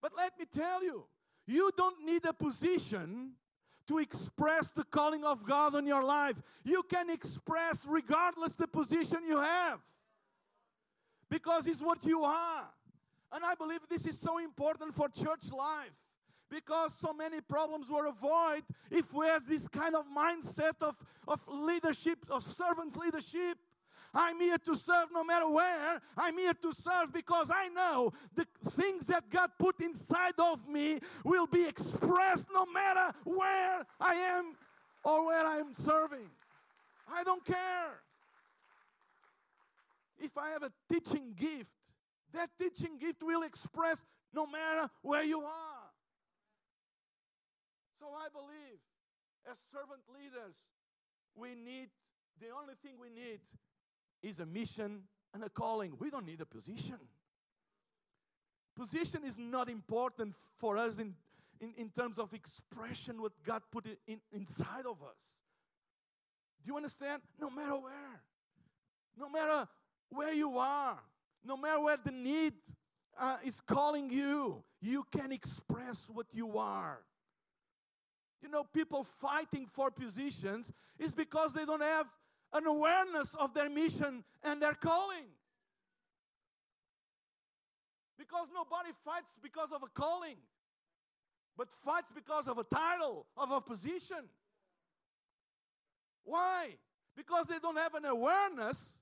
But 0.00 0.12
let 0.16 0.38
me 0.38 0.46
tell 0.50 0.82
you, 0.82 1.04
you 1.48 1.70
don't 1.76 2.04
need 2.04 2.24
a 2.26 2.32
position 2.32 3.32
to 3.86 3.98
express 3.98 4.70
the 4.70 4.84
calling 4.84 5.24
of 5.24 5.44
God 5.46 5.74
on 5.74 5.86
your 5.86 6.04
life. 6.04 6.42
You 6.62 6.82
can 6.82 7.08
express 7.08 7.86
regardless 7.88 8.54
the 8.54 8.68
position 8.68 9.20
you 9.26 9.40
have. 9.40 9.80
Because 11.30 11.66
it's 11.66 11.80
what 11.80 12.04
you 12.04 12.22
are. 12.22 12.68
And 13.32 13.44
I 13.44 13.54
believe 13.54 13.80
this 13.88 14.06
is 14.06 14.18
so 14.18 14.38
important 14.38 14.94
for 14.94 15.08
church 15.08 15.50
life 15.56 15.98
because 16.50 16.94
so 16.94 17.12
many 17.12 17.40
problems 17.40 17.90
were 17.90 18.06
avoided 18.06 18.64
if 18.90 19.12
we 19.14 19.26
have 19.26 19.46
this 19.46 19.68
kind 19.68 19.94
of 19.94 20.04
mindset 20.06 20.82
of, 20.82 20.96
of 21.26 21.40
leadership, 21.48 22.18
of 22.30 22.42
servant 22.42 22.96
leadership. 22.96 23.58
I'm 24.14 24.40
here 24.40 24.58
to 24.58 24.74
serve 24.74 25.08
no 25.12 25.22
matter 25.22 25.48
where. 25.48 26.00
I'm 26.16 26.38
here 26.38 26.54
to 26.54 26.72
serve 26.72 27.12
because 27.12 27.50
I 27.54 27.68
know 27.68 28.12
the 28.34 28.46
things 28.70 29.06
that 29.06 29.28
God 29.30 29.50
put 29.58 29.80
inside 29.80 30.34
of 30.38 30.66
me 30.68 30.98
will 31.24 31.46
be 31.46 31.66
expressed 31.66 32.48
no 32.52 32.66
matter 32.66 33.12
where 33.24 33.84
I 34.00 34.14
am 34.14 34.56
or 35.04 35.26
where 35.26 35.46
I'm 35.46 35.74
serving. 35.74 36.30
I 37.12 37.22
don't 37.24 37.44
care. 37.44 38.00
If 40.20 40.36
I 40.36 40.50
have 40.50 40.62
a 40.62 40.72
teaching 40.92 41.34
gift, 41.36 41.72
that 42.32 42.50
teaching 42.58 42.98
gift 42.98 43.22
will 43.22 43.42
express 43.42 44.04
no 44.34 44.46
matter 44.46 44.90
where 45.02 45.24
you 45.24 45.40
are. 45.40 45.88
So 48.00 48.06
I 48.06 48.28
believe 48.32 48.78
as 49.50 49.58
servant 49.72 50.02
leaders, 50.12 50.68
we 51.34 51.54
need 51.54 51.88
the 52.40 52.48
only 52.60 52.74
thing 52.82 52.92
we 53.00 53.08
need 53.08 53.40
is 54.22 54.40
a 54.40 54.46
mission 54.46 55.02
and 55.34 55.44
a 55.44 55.48
calling. 55.48 55.94
We 55.98 56.10
don't 56.10 56.26
need 56.26 56.40
a 56.40 56.46
position. 56.46 56.98
Position 58.76 59.22
is 59.24 59.36
not 59.36 59.68
important 59.68 60.34
for 60.56 60.76
us 60.76 60.98
in, 60.98 61.14
in, 61.60 61.74
in 61.76 61.90
terms 61.90 62.18
of 62.18 62.32
expression, 62.32 63.20
what 63.20 63.32
God 63.44 63.62
put 63.72 63.86
in, 64.06 64.20
inside 64.32 64.86
of 64.88 65.02
us. 65.02 65.42
Do 66.62 66.70
you 66.70 66.76
understand? 66.76 67.22
No 67.40 67.50
matter 67.50 67.74
where, 67.74 68.22
no 69.18 69.28
matter 69.28 69.68
where 70.10 70.32
you 70.32 70.58
are, 70.58 70.98
no 71.44 71.56
matter 71.56 71.80
where 71.80 71.96
the 72.02 72.12
need 72.12 72.54
uh, 73.18 73.36
is 73.44 73.60
calling 73.60 74.10
you, 74.10 74.62
you 74.80 75.04
can 75.10 75.32
express 75.32 76.08
what 76.12 76.26
you 76.32 76.56
are. 76.58 77.00
You 78.40 78.48
know, 78.48 78.62
people 78.62 79.02
fighting 79.02 79.66
for 79.66 79.90
positions 79.90 80.70
is 80.98 81.14
because 81.14 81.52
they 81.52 81.64
don't 81.64 81.82
have 81.82 82.06
an 82.52 82.66
awareness 82.66 83.34
of 83.34 83.54
their 83.54 83.68
mission 83.68 84.24
and 84.42 84.62
their 84.62 84.74
calling. 84.74 85.26
Because 88.18 88.48
nobody 88.54 88.90
fights 89.04 89.36
because 89.42 89.70
of 89.72 89.82
a 89.82 89.88
calling, 89.88 90.36
but 91.56 91.70
fights 91.72 92.12
because 92.14 92.48
of 92.48 92.58
a 92.58 92.64
title, 92.64 93.26
of 93.36 93.50
a 93.50 93.60
position. 93.60 94.28
Why? 96.24 96.76
Because 97.16 97.46
they 97.46 97.58
don't 97.58 97.78
have 97.78 97.94
an 97.94 98.04
awareness 98.04 98.98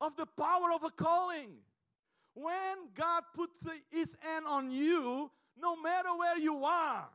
of 0.00 0.16
the 0.16 0.26
power 0.26 0.72
of 0.74 0.82
a 0.82 0.90
calling. 0.90 1.50
When 2.34 2.90
God 2.94 3.22
puts 3.34 3.54
His 3.90 4.16
hand 4.20 4.44
on 4.48 4.70
you, 4.70 5.30
no 5.58 5.80
matter 5.80 6.08
where 6.16 6.38
you 6.38 6.64
are, 6.64 7.08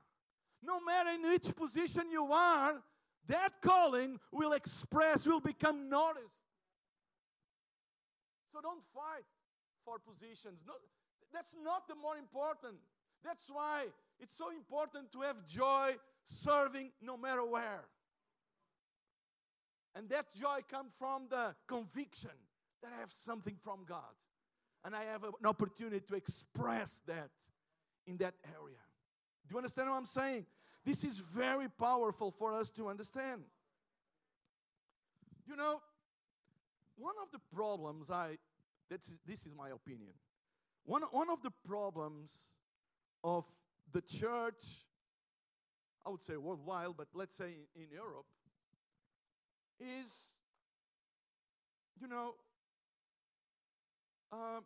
no 0.63 0.79
matter 0.79 1.12
in 1.12 1.21
which 1.24 1.55
position 1.55 2.12
you 2.12 2.25
are, 2.31 2.81
that 3.27 3.61
calling 3.61 4.19
will 4.31 4.53
express, 4.53 5.25
will 5.25 5.39
become 5.39 5.89
noticed. 5.89 6.41
So 8.51 8.59
don't 8.61 8.83
fight 8.93 9.25
for 9.85 9.99
positions. 9.99 10.59
No, 10.67 10.73
that's 11.33 11.55
not 11.63 11.87
the 11.87 11.95
more 11.95 12.17
important. 12.17 12.75
That's 13.23 13.49
why 13.49 13.85
it's 14.19 14.35
so 14.35 14.49
important 14.49 15.11
to 15.13 15.21
have 15.21 15.45
joy 15.45 15.95
serving 16.25 16.91
no 17.01 17.17
matter 17.17 17.45
where. 17.45 17.85
And 19.95 20.09
that 20.09 20.25
joy 20.39 20.59
comes 20.69 20.93
from 20.97 21.27
the 21.29 21.55
conviction 21.67 22.31
that 22.81 22.91
I 22.95 22.99
have 22.99 23.09
something 23.09 23.55
from 23.61 23.85
God. 23.85 24.15
And 24.83 24.95
I 24.95 25.03
have 25.03 25.23
an 25.23 25.33
opportunity 25.45 25.99
to 26.07 26.15
express 26.15 27.01
that 27.05 27.31
in 28.07 28.17
that 28.17 28.33
area. 28.45 28.79
Do 29.47 29.53
you 29.53 29.57
understand 29.57 29.89
what 29.89 29.97
I'm 29.97 30.05
saying? 30.05 30.45
This 30.83 31.03
is 31.03 31.19
very 31.19 31.69
powerful 31.69 32.31
for 32.31 32.53
us 32.53 32.71
to 32.71 32.89
understand. 32.89 33.43
You 35.47 35.55
know, 35.55 35.81
one 36.97 37.15
of 37.21 37.31
the 37.31 37.39
problems 37.53 38.09
I 38.09 38.38
that's, 38.91 39.15
this 39.25 39.45
is 39.45 39.53
my 39.57 39.69
opinion. 39.69 40.11
One, 40.83 41.03
one 41.11 41.29
of 41.29 41.41
the 41.41 41.51
problems 41.65 42.33
of 43.23 43.45
the 43.93 44.01
church, 44.01 44.85
I 46.05 46.09
would 46.09 46.21
say 46.21 46.35
worldwide, 46.35 46.89
but 46.97 47.07
let's 47.13 47.35
say 47.38 47.55
in, 47.75 47.83
in 47.83 47.89
Europe, 47.89 48.25
is, 49.79 50.33
you 52.01 52.07
know, 52.07 52.35
um, 54.33 54.65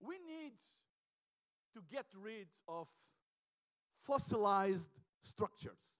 we 0.00 0.16
need 0.16 0.54
to 1.74 1.80
get 1.90 2.06
rid 2.22 2.48
of 2.68 2.88
fossilized 3.96 4.90
structures. 5.20 5.98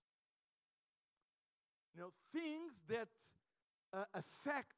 You 1.95 2.01
know, 2.01 2.11
things 2.33 2.83
that 2.87 3.09
uh, 3.93 4.03
affect 4.13 4.75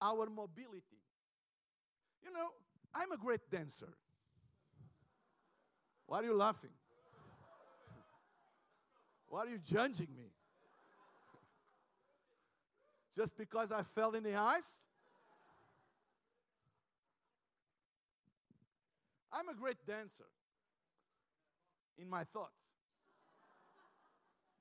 our 0.00 0.26
mobility. 0.26 1.00
You 2.22 2.32
know, 2.32 2.48
I'm 2.94 3.12
a 3.12 3.16
great 3.16 3.50
dancer. 3.50 3.94
Why 6.06 6.18
are 6.18 6.24
you 6.24 6.36
laughing? 6.36 6.70
Why 9.28 9.40
are 9.40 9.48
you 9.48 9.58
judging 9.58 10.08
me? 10.16 10.30
Just 13.14 13.36
because 13.36 13.72
I 13.72 13.82
fell 13.82 14.12
in 14.12 14.24
the 14.24 14.36
ice? 14.36 14.86
I'm 19.34 19.48
a 19.48 19.54
great 19.54 19.84
dancer 19.86 20.24
in 21.98 22.08
my 22.08 22.22
thoughts. 22.24 22.52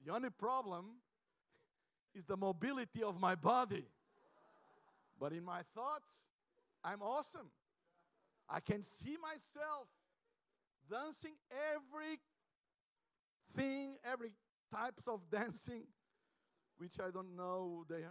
The 0.03 0.11
only 0.11 0.31
problem 0.31 0.85
is 2.15 2.25
the 2.25 2.35
mobility 2.35 3.03
of 3.03 3.19
my 3.19 3.35
body. 3.35 3.85
But 5.19 5.31
in 5.31 5.45
my 5.45 5.61
thoughts, 5.75 6.27
I'm 6.83 7.01
awesome. 7.01 7.51
I 8.49 8.59
can 8.59 8.83
see 8.83 9.15
myself 9.21 9.87
dancing 10.89 11.33
every 11.73 12.19
thing, 13.55 13.97
every 14.11 14.31
types 14.71 15.07
of 15.07 15.21
dancing, 15.31 15.83
which 16.77 16.99
I 16.99 17.11
don't 17.11 17.35
know. 17.35 17.85
They 17.87 18.03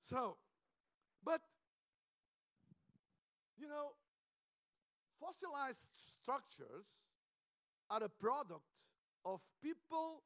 so, 0.00 0.36
but 1.24 1.40
you 3.58 3.66
know, 3.66 3.90
fossilized 5.20 5.86
structures 5.94 7.02
are 7.90 8.02
a 8.02 8.08
product 8.08 8.88
of 9.24 9.40
people 9.62 10.22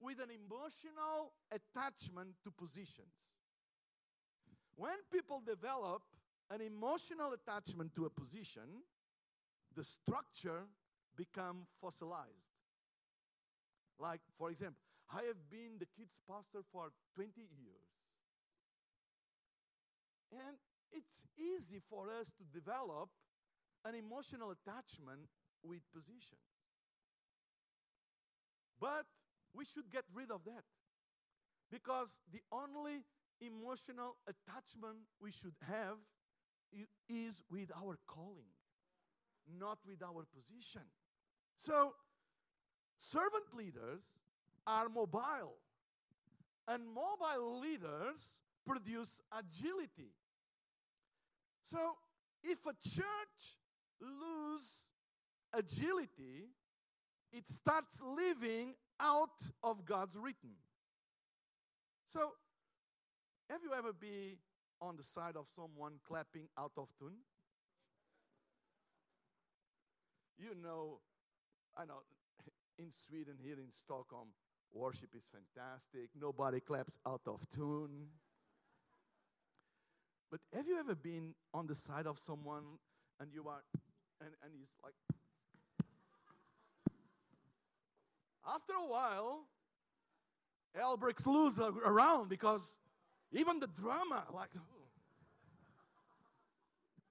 with 0.00 0.20
an 0.20 0.28
emotional 0.30 1.32
attachment 1.50 2.34
to 2.44 2.50
positions. 2.50 3.14
When 4.76 4.96
people 5.12 5.42
develop 5.44 6.02
an 6.50 6.60
emotional 6.60 7.32
attachment 7.32 7.94
to 7.94 8.06
a 8.06 8.10
position, 8.10 8.82
the 9.74 9.84
structure 9.84 10.66
become 11.16 11.66
fossilized. 11.80 12.54
Like, 13.98 14.20
for 14.36 14.50
example, 14.50 14.80
I 15.12 15.22
have 15.22 15.50
been 15.50 15.78
the 15.78 15.86
kids 15.96 16.20
pastor 16.28 16.60
for 16.72 16.90
20 17.14 17.30
years. 17.38 17.88
And 20.32 20.56
it's 20.92 21.26
easy 21.38 21.80
for 21.88 22.08
us 22.10 22.32
to 22.38 22.44
develop 22.52 23.10
an 23.84 23.94
emotional 23.94 24.52
attachment 24.52 25.28
with 25.62 25.80
position. 25.92 26.38
But 28.80 29.04
we 29.54 29.64
should 29.64 29.90
get 29.90 30.04
rid 30.12 30.30
of 30.30 30.44
that. 30.44 30.64
Because 31.70 32.20
the 32.32 32.40
only 32.52 33.04
emotional 33.40 34.16
attachment 34.26 34.98
we 35.20 35.30
should 35.30 35.54
have 35.66 35.96
is 37.08 37.42
with 37.50 37.70
our 37.76 37.98
calling, 38.06 38.52
not 39.58 39.78
with 39.86 40.02
our 40.02 40.24
position. 40.34 40.82
So, 41.56 41.94
servant 42.98 43.54
leaders 43.54 44.18
are 44.66 44.88
mobile, 44.88 45.56
and 46.66 46.82
mobile 46.86 47.60
leaders 47.60 48.40
produce 48.66 49.20
agility. 49.36 50.12
So, 51.62 51.78
if 52.42 52.66
a 52.66 52.74
church 52.82 53.58
lose 54.04 54.84
agility, 55.52 56.50
it 57.32 57.48
starts 57.48 58.02
living 58.02 58.74
out 59.00 59.50
of 59.62 59.84
God's 59.84 60.16
rhythm. 60.16 60.56
So, 62.06 62.32
have 63.50 63.60
you 63.62 63.72
ever 63.76 63.92
been 63.92 64.36
on 64.80 64.96
the 64.96 65.02
side 65.02 65.36
of 65.36 65.48
someone 65.48 65.94
clapping 66.06 66.48
out 66.58 66.72
of 66.76 66.92
tune? 66.98 67.18
You 70.38 70.54
know, 70.62 71.00
I 71.76 71.84
know 71.84 72.02
in 72.78 72.90
Sweden, 72.90 73.34
here 73.42 73.58
in 73.58 73.72
Stockholm, 73.72 74.28
worship 74.72 75.10
is 75.16 75.30
fantastic. 75.30 76.10
Nobody 76.18 76.60
claps 76.60 76.98
out 77.06 77.22
of 77.26 77.48
tune. 77.50 78.08
But 80.30 80.40
have 80.52 80.66
you 80.66 80.78
ever 80.78 80.94
been 80.94 81.34
on 81.52 81.66
the 81.66 81.74
side 81.74 82.06
of 82.06 82.18
someone 82.18 82.64
and 83.20 83.32
you 83.32 83.46
are, 83.48 83.62
and, 84.24 84.34
and 84.42 84.52
he's 84.56 84.72
like, 84.82 84.94
after 88.48 88.72
a 88.72 88.88
while, 88.88 89.44
hell 90.74 90.96
breaks 90.96 91.26
loose 91.26 91.58
around 91.58 92.28
because 92.28 92.78
even 93.32 93.60
the 93.60 93.66
drama, 93.66 94.24
like, 94.32 94.50
oh, 94.56 94.88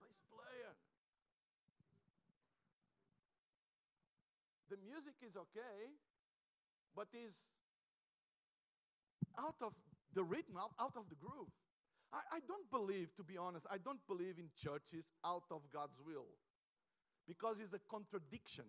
bass 0.01 0.17
player. 0.31 0.73
The 4.69 4.77
music 4.83 5.13
is 5.21 5.35
okay, 5.35 5.93
but 6.95 7.07
is 7.13 7.35
out 9.39 9.55
of 9.61 9.73
the 10.13 10.23
rhythm, 10.23 10.57
out, 10.59 10.71
out 10.79 10.93
of 10.95 11.09
the 11.09 11.15
groove. 11.15 11.49
I, 12.11 12.37
I 12.37 12.39
don't 12.47 12.69
believe, 12.71 13.15
to 13.15 13.23
be 13.23 13.37
honest, 13.37 13.65
I 13.71 13.77
don't 13.77 14.05
believe 14.07 14.37
in 14.37 14.49
churches 14.55 15.11
out 15.25 15.43
of 15.51 15.61
God's 15.71 15.99
will 16.05 16.27
because 17.27 17.59
it's 17.59 17.73
a 17.73 17.79
contradiction 17.89 18.65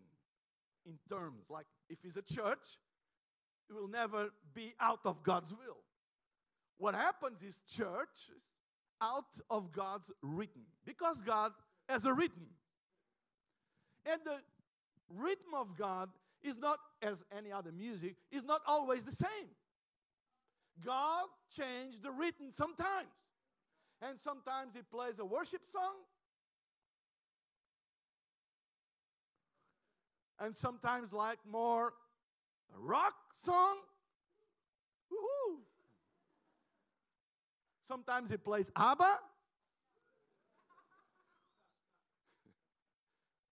in 0.86 0.98
terms. 1.08 1.44
Like, 1.48 1.66
if 1.88 1.98
it's 2.04 2.16
a 2.16 2.22
church, 2.22 2.78
it 3.68 3.74
will 3.74 3.88
never 3.88 4.30
be 4.54 4.74
out 4.80 5.00
of 5.04 5.22
God's 5.22 5.52
will. 5.52 5.78
What 6.78 6.94
happens 6.94 7.42
is 7.42 7.60
church 7.68 8.30
is 8.36 8.50
out 9.00 9.40
of 9.50 9.72
God's 9.72 10.12
rhythm 10.22 10.62
because 10.84 11.20
God 11.20 11.52
has 11.88 12.04
a 12.06 12.12
rhythm. 12.12 12.48
And 14.10 14.20
the 14.24 14.38
rhythm 15.08 15.54
of 15.56 15.76
God 15.76 16.10
is 16.42 16.58
not 16.58 16.78
as 17.02 17.24
any 17.36 17.52
other 17.52 17.72
music, 17.72 18.16
is 18.30 18.44
not 18.44 18.60
always 18.66 19.04
the 19.04 19.12
same. 19.12 19.48
God 20.84 21.26
changed 21.50 22.02
the 22.02 22.10
rhythm 22.10 22.50
sometimes. 22.50 23.08
And 24.02 24.20
sometimes 24.20 24.74
he 24.74 24.82
plays 24.82 25.18
a 25.18 25.24
worship 25.24 25.62
song. 25.64 25.94
And 30.40 30.56
sometimes 30.56 31.12
like 31.12 31.38
more 31.48 31.92
rock 32.78 33.14
song. 33.32 33.76
Woo-hoo. 35.10 35.58
Sometimes 37.82 38.30
he 38.30 38.36
plays 38.36 38.70
ABBA. 38.74 39.04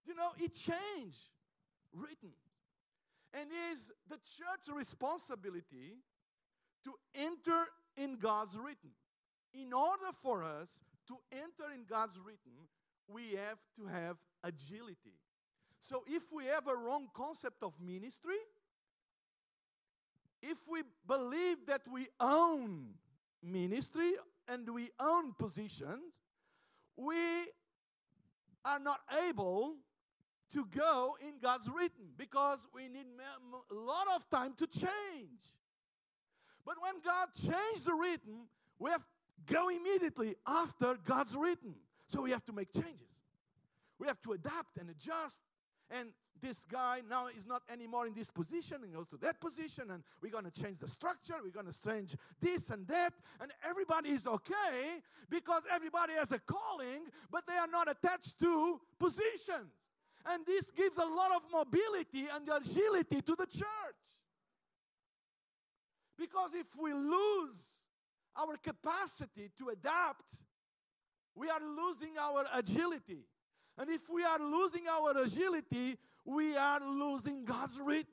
you 0.06 0.14
know, 0.14 0.30
it 0.38 0.54
changed 0.54 1.28
written. 1.92 2.30
And 3.34 3.48
is 3.72 3.90
the 4.08 4.16
church 4.16 4.74
responsibility 4.74 6.02
to 6.84 6.92
enter 7.14 7.64
in 7.96 8.16
God's 8.16 8.56
written. 8.56 8.90
In 9.54 9.72
order 9.72 10.12
for 10.22 10.42
us 10.44 10.80
to 11.08 11.16
enter 11.32 11.72
in 11.74 11.84
God's 11.88 12.18
written, 12.18 12.52
we 13.08 13.22
have 13.32 13.58
to 13.76 13.86
have 13.86 14.16
agility. 14.42 15.14
So 15.82 16.04
if 16.06 16.32
we 16.32 16.44
have 16.44 16.68
a 16.68 16.76
wrong 16.76 17.08
concept 17.12 17.64
of 17.64 17.74
ministry, 17.80 18.36
if 20.40 20.68
we 20.70 20.82
believe 21.08 21.66
that 21.66 21.82
we 21.92 22.06
own 22.20 22.94
ministry 23.42 24.12
and 24.46 24.68
we 24.72 24.90
own 25.00 25.32
positions, 25.32 26.20
we 26.96 27.16
are 28.64 28.78
not 28.78 29.00
able 29.28 29.74
to 30.52 30.64
go 30.66 31.16
in 31.20 31.40
God's 31.42 31.68
written 31.68 32.12
because 32.16 32.60
we 32.72 32.82
need 32.86 33.06
a 33.68 33.74
lot 33.74 34.06
of 34.14 34.30
time 34.30 34.54
to 34.58 34.68
change. 34.68 35.42
But 36.64 36.76
when 36.80 36.94
God 37.04 37.26
changed 37.34 37.86
the 37.86 37.94
written, 37.94 38.46
we 38.78 38.88
have 38.90 39.02
to 39.02 39.52
go 39.52 39.68
immediately 39.68 40.36
after 40.46 40.96
God's 41.04 41.34
written. 41.34 41.74
So 42.06 42.22
we 42.22 42.30
have 42.30 42.44
to 42.44 42.52
make 42.52 42.72
changes. 42.72 43.24
We 43.98 44.06
have 44.06 44.20
to 44.20 44.32
adapt 44.32 44.76
and 44.78 44.88
adjust. 44.88 45.40
And 45.92 46.08
this 46.40 46.64
guy 46.64 47.02
now 47.08 47.26
is 47.28 47.46
not 47.46 47.62
anymore 47.70 48.06
in 48.06 48.14
this 48.14 48.30
position 48.30 48.78
and 48.82 48.92
goes 48.92 49.08
to 49.08 49.16
that 49.18 49.40
position, 49.40 49.90
and 49.90 50.02
we're 50.20 50.32
going 50.32 50.50
to 50.50 50.62
change 50.62 50.78
the 50.78 50.88
structure, 50.88 51.34
we're 51.42 51.50
going 51.50 51.70
to 51.70 51.82
change 51.82 52.16
this 52.40 52.70
and 52.70 52.86
that, 52.88 53.12
and 53.40 53.52
everybody 53.68 54.08
is 54.08 54.26
okay 54.26 55.00
because 55.30 55.62
everybody 55.70 56.14
has 56.14 56.32
a 56.32 56.40
calling, 56.40 57.04
but 57.30 57.46
they 57.46 57.56
are 57.56 57.68
not 57.68 57.88
attached 57.88 58.40
to 58.40 58.80
positions. 58.98 59.70
And 60.26 60.46
this 60.46 60.70
gives 60.70 60.96
a 60.96 61.04
lot 61.04 61.30
of 61.36 61.42
mobility 61.52 62.26
and 62.34 62.48
agility 62.48 63.20
to 63.22 63.36
the 63.36 63.46
church. 63.46 64.02
Because 66.18 66.54
if 66.54 66.68
we 66.80 66.92
lose 66.92 67.78
our 68.36 68.56
capacity 68.56 69.50
to 69.58 69.68
adapt, 69.68 70.42
we 71.34 71.48
are 71.48 71.60
losing 71.60 72.16
our 72.20 72.46
agility. 72.54 73.24
And 73.78 73.90
if 73.90 74.10
we 74.12 74.22
are 74.24 74.38
losing 74.38 74.82
our 74.88 75.22
agility, 75.22 75.96
we 76.24 76.56
are 76.56 76.80
losing 76.80 77.44
God's 77.44 77.78
rhythm. 77.80 78.06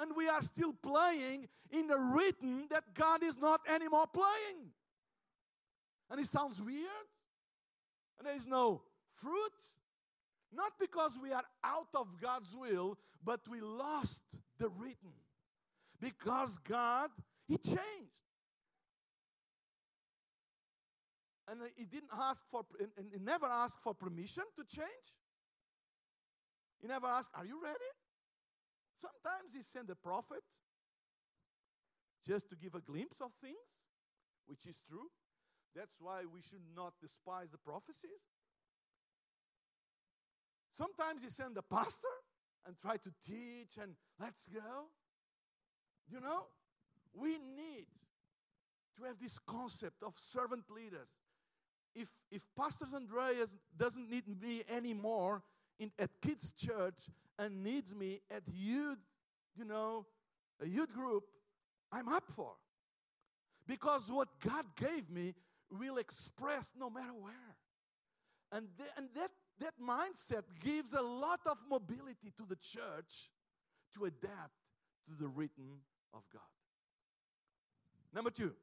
And 0.00 0.12
we 0.16 0.28
are 0.28 0.42
still 0.42 0.72
playing 0.72 1.48
in 1.70 1.90
a 1.90 1.98
rhythm 1.98 2.66
that 2.70 2.94
God 2.94 3.22
is 3.24 3.36
not 3.36 3.60
anymore 3.68 4.06
playing. 4.06 4.70
And 6.10 6.20
it 6.20 6.26
sounds 6.26 6.62
weird. 6.62 6.86
And 8.18 8.26
there 8.26 8.36
is 8.36 8.46
no 8.46 8.82
fruit. 9.12 9.52
Not 10.52 10.72
because 10.80 11.18
we 11.22 11.32
are 11.32 11.42
out 11.62 11.88
of 11.94 12.20
God's 12.20 12.56
will, 12.56 12.96
but 13.24 13.40
we 13.50 13.60
lost 13.60 14.22
the 14.58 14.68
rhythm. 14.68 15.12
Because 16.00 16.56
God, 16.58 17.10
He 17.46 17.58
changed. 17.58 17.82
And 21.50 21.60
He 21.76 21.84
didn't 21.84 22.10
ask 22.12 22.44
for, 22.48 22.62
and 22.96 23.06
He 23.12 23.18
never 23.18 23.46
asked 23.46 23.80
for 23.80 23.94
permission 23.94 24.44
to 24.56 24.64
change. 24.64 25.08
He 26.80 26.86
never 26.86 27.06
asked, 27.06 27.30
Are 27.34 27.44
you 27.44 27.62
ready? 27.62 27.90
Sometimes 28.98 29.54
he 29.54 29.62
sent 29.62 29.90
a 29.90 29.94
prophet 29.94 30.42
just 32.26 32.48
to 32.50 32.56
give 32.56 32.74
a 32.74 32.80
glimpse 32.80 33.20
of 33.20 33.30
things, 33.40 33.54
which 34.46 34.66
is 34.66 34.82
true. 34.86 35.08
That's 35.74 35.98
why 36.00 36.22
we 36.32 36.40
should 36.42 36.66
not 36.74 36.94
despise 37.00 37.50
the 37.50 37.58
prophecies. 37.58 38.26
Sometimes 40.72 41.22
he 41.22 41.30
sent 41.30 41.56
a 41.56 41.62
pastor 41.62 42.08
and 42.66 42.76
try 42.78 42.96
to 42.96 43.10
teach 43.24 43.78
and 43.80 43.94
let's 44.20 44.46
go. 44.48 44.90
You 46.10 46.20
know, 46.20 46.46
we 47.14 47.38
need 47.38 47.86
to 48.96 49.04
have 49.04 49.18
this 49.18 49.38
concept 49.38 50.02
of 50.02 50.14
servant 50.16 50.70
leaders. 50.70 51.16
If, 51.98 52.10
if 52.30 52.46
Pastor 52.56 52.86
Andreas 52.94 53.56
doesn't 53.76 54.08
need 54.08 54.24
me 54.40 54.62
anymore 54.72 55.42
in, 55.80 55.90
at 55.98 56.10
kids' 56.22 56.52
church 56.52 57.10
and 57.38 57.64
needs 57.64 57.92
me 57.92 58.20
at 58.30 58.42
youth, 58.54 58.98
you 59.56 59.64
know, 59.64 60.06
a 60.62 60.66
youth 60.66 60.94
group, 60.94 61.24
I'm 61.90 62.08
up 62.08 62.24
for. 62.28 62.52
Because 63.66 64.10
what 64.10 64.28
God 64.40 64.64
gave 64.76 65.10
me 65.10 65.34
will 65.70 65.98
express 65.98 66.72
no 66.78 66.88
matter 66.88 67.12
where. 67.20 67.56
And, 68.52 68.68
th- 68.78 68.90
and 68.96 69.08
that, 69.16 69.30
that 69.60 69.74
mindset 69.82 70.44
gives 70.64 70.92
a 70.92 71.02
lot 71.02 71.40
of 71.50 71.58
mobility 71.68 72.30
to 72.36 72.44
the 72.48 72.56
church 72.56 73.30
to 73.94 74.04
adapt 74.04 74.54
to 75.08 75.14
the 75.20 75.26
written 75.28 75.80
of 76.14 76.22
God. 76.32 76.42
Number 78.14 78.30
two. 78.30 78.54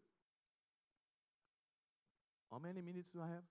How 2.55 2.61
many 2.65 2.81
minutes 2.81 3.09
do 3.09 3.19
I 3.21 3.27
have? 3.27 3.43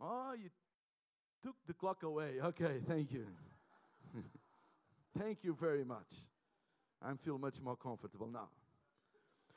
Oh, 0.00 0.34
you 0.40 0.50
took 1.42 1.56
the 1.66 1.74
clock 1.74 2.04
away. 2.04 2.34
Okay, 2.40 2.78
thank 2.86 3.10
you. 3.10 3.26
thank 5.18 5.42
you 5.42 5.52
very 5.52 5.84
much. 5.84 6.12
I 7.02 7.12
feel 7.14 7.36
much 7.38 7.60
more 7.60 7.74
comfortable 7.74 8.28
now. 8.28 8.50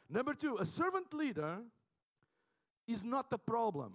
Number 0.09 0.33
two, 0.33 0.57
a 0.57 0.65
servant 0.65 1.13
leader 1.13 1.59
is 2.87 3.03
not 3.03 3.29
the 3.29 3.37
problem. 3.37 3.93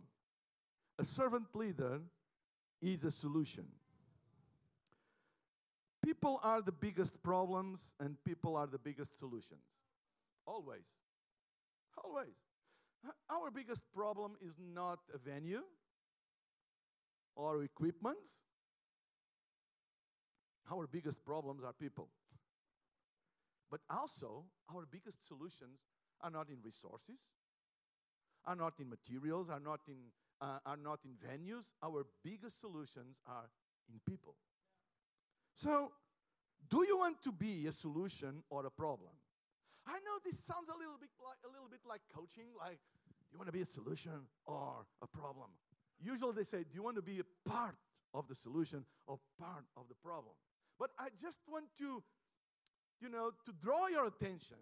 A 1.01 1.05
servant 1.05 1.53
leader 1.57 2.03
is 2.81 3.03
a 3.03 3.11
solution. 3.11 3.65
People 6.05 6.39
are 6.45 6.63
the 6.63 6.71
biggest 6.71 7.21
problems 7.21 7.97
and 7.99 8.17
people 8.23 8.55
are 8.55 8.69
the 8.69 8.79
biggest 8.79 9.19
solutions. 9.19 9.65
Always. 10.47 10.87
Always. 12.05 12.52
Our 13.31 13.51
biggest 13.51 13.83
problem 13.95 14.37
is 14.41 14.57
not 14.59 15.01
a 15.15 15.19
venue 15.19 15.63
or 17.35 17.63
equipment. 17.65 18.19
Our 20.71 20.87
biggest 20.87 21.25
problems 21.25 21.65
are 21.65 21.73
people. 21.73 22.09
But 23.71 23.81
also, 23.91 24.45
our 24.73 24.87
biggest 24.87 25.27
solutions 25.27 25.81
are 26.21 26.31
not 26.31 26.49
in 26.51 26.59
resources, 26.63 27.19
are 28.45 28.55
not 28.55 28.75
in 28.79 28.89
materials, 28.89 29.49
are 29.49 29.61
not 29.61 29.81
in, 29.89 29.97
uh, 30.41 30.59
are 30.67 30.77
not 30.77 31.01
in 31.05 31.13
venues. 31.13 31.73
Our 31.83 32.07
biggest 32.23 32.61
solutions 32.61 33.21
are 33.27 33.49
in 33.91 33.99
people. 34.07 34.37
So, 35.55 35.93
do 36.69 36.85
you 36.87 36.99
want 36.99 37.23
to 37.25 37.33
be 37.33 37.67
a 37.67 37.73
solution 37.73 38.43
or 38.51 38.67
a 38.67 38.71
problem? 38.71 39.13
I 39.87 39.99
know 40.07 40.17
this 40.25 40.39
sounds 40.39 40.69
a 40.69 40.79
little 40.79 40.99
bit 40.99 41.11
like 41.25 41.39
a 41.45 41.51
little 41.53 41.69
bit 41.69 41.81
like 41.85 42.03
coaching, 42.15 42.47
like 42.59 42.79
do 43.33 43.37
you 43.37 43.39
want 43.39 43.49
to 43.49 43.53
be 43.53 43.63
a 43.63 43.67
solution 43.67 44.13
or 44.47 44.87
a 45.01 45.07
problem. 45.07 45.49
Usually 45.99 46.33
they 46.33 46.45
say, 46.45 46.59
Do 46.59 46.75
you 46.75 46.83
want 46.83 46.97
to 46.97 47.03
be 47.03 47.21
a 47.21 47.49
part 47.49 47.77
of 48.13 48.29
the 48.29 48.35
solution 48.35 48.85
or 49.07 49.19
part 49.39 49.65
of 49.77 49.89
the 49.89 49.95
problem? 49.95 50.35
But 50.79 50.91
I 50.99 51.09
just 51.19 51.41
want 51.49 51.67
to, 51.79 52.03
you 53.01 53.09
know, 53.09 53.31
to 53.47 53.53
draw 53.61 53.87
your 53.87 54.07
attention 54.07 54.59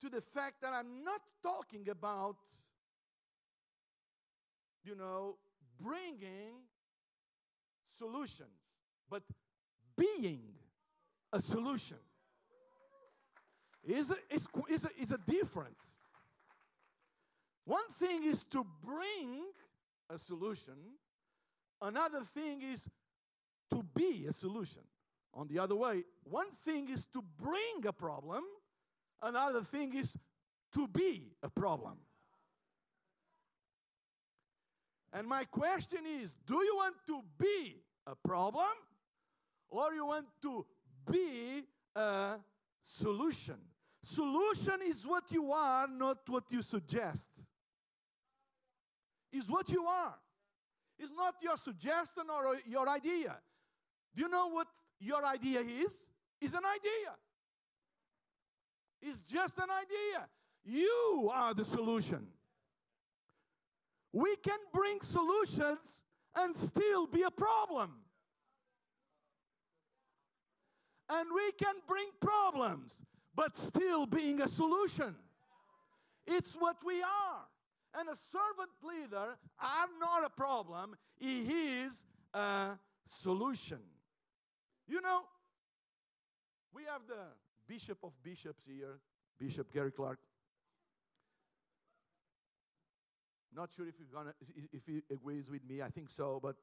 to 0.00 0.10
the 0.10 0.20
fact 0.20 0.60
that 0.60 0.72
I'm 0.72 1.02
not 1.02 1.20
talking 1.42 1.88
about, 1.88 2.36
you 4.84 4.94
know, 4.94 5.36
bringing 5.80 6.60
solutions, 7.86 8.48
but 9.08 9.22
being 9.96 10.42
a 11.32 11.40
solution. 11.40 11.98
Is 13.86 14.10
a, 14.10 14.16
is, 14.30 14.48
is, 14.70 14.84
a, 14.84 15.02
is 15.02 15.12
a 15.12 15.18
difference. 15.18 15.96
One 17.64 17.86
thing 17.92 18.24
is 18.24 18.44
to 18.44 18.66
bring 18.82 19.44
a 20.10 20.18
solution, 20.18 20.74
another 21.80 22.20
thing 22.20 22.62
is 22.62 22.88
to 23.70 23.82
be 23.94 24.26
a 24.28 24.32
solution. 24.32 24.82
On 25.32 25.48
the 25.48 25.58
other 25.58 25.74
way, 25.74 26.04
one 26.24 26.50
thing 26.64 26.88
is 26.90 27.04
to 27.12 27.22
bring 27.38 27.86
a 27.86 27.92
problem, 27.92 28.44
another 29.22 29.62
thing 29.62 29.94
is 29.94 30.16
to 30.72 30.86
be 30.88 31.32
a 31.42 31.48
problem. 31.48 31.96
And 35.12 35.28
my 35.28 35.44
question 35.44 36.00
is 36.20 36.36
do 36.46 36.54
you 36.54 36.76
want 36.76 36.96
to 37.06 37.22
be 37.38 37.76
a 38.06 38.14
problem 38.16 38.74
or 39.68 39.92
you 39.94 40.06
want 40.06 40.26
to 40.42 40.66
be 41.10 41.64
a 41.94 42.36
solution? 42.82 43.56
Solution 44.04 44.80
is 44.86 45.06
what 45.06 45.24
you 45.30 45.50
are, 45.50 45.88
not 45.88 46.18
what 46.28 46.44
you 46.50 46.60
suggest. 46.60 47.42
Is 49.32 49.50
what 49.50 49.70
you 49.70 49.86
are. 49.86 50.14
It's 50.98 51.12
not 51.16 51.34
your 51.40 51.56
suggestion 51.56 52.24
or 52.28 52.56
your 52.68 52.86
idea. 52.86 53.38
Do 54.14 54.22
you 54.22 54.28
know 54.28 54.48
what 54.48 54.66
your 55.00 55.24
idea 55.24 55.60
is? 55.60 56.10
It's 56.38 56.52
an 56.52 56.64
idea. 56.64 57.14
It's 59.00 59.20
just 59.20 59.56
an 59.56 59.70
idea. 59.70 60.28
You 60.64 61.30
are 61.32 61.54
the 61.54 61.64
solution. 61.64 62.26
We 64.12 64.36
can 64.36 64.58
bring 64.72 65.00
solutions 65.00 66.02
and 66.36 66.54
still 66.54 67.06
be 67.06 67.22
a 67.22 67.30
problem. 67.30 67.90
And 71.08 71.28
we 71.34 71.52
can 71.52 71.74
bring 71.88 72.06
problems, 72.20 73.02
but 73.34 73.56
still 73.56 74.06
being 74.06 74.40
a 74.40 74.48
solution. 74.48 75.14
It's 76.26 76.54
what 76.54 76.76
we 76.84 77.02
are. 77.02 77.46
And 77.98 78.08
a 78.08 78.16
servant 78.16 78.70
leader 78.82 79.36
are 79.60 79.88
not 80.00 80.24
a 80.24 80.30
problem, 80.30 80.96
he 81.16 81.42
is 81.42 82.04
a 82.32 82.78
solution. 83.06 83.78
You 84.88 85.00
know, 85.00 85.22
we 86.74 86.82
have 86.84 87.02
the 87.06 87.14
Bishop 87.68 87.98
of 88.02 88.12
Bishops 88.22 88.66
here, 88.66 88.98
Bishop 89.38 89.72
Gary 89.72 89.92
Clarke. 89.92 90.18
Not 93.54 93.72
sure 93.72 93.86
if, 93.86 93.94
gonna, 94.12 94.34
if 94.72 94.84
he 94.86 95.02
agrees 95.12 95.48
with 95.48 95.64
me, 95.64 95.80
I 95.80 95.88
think 95.88 96.10
so, 96.10 96.40
but 96.42 96.56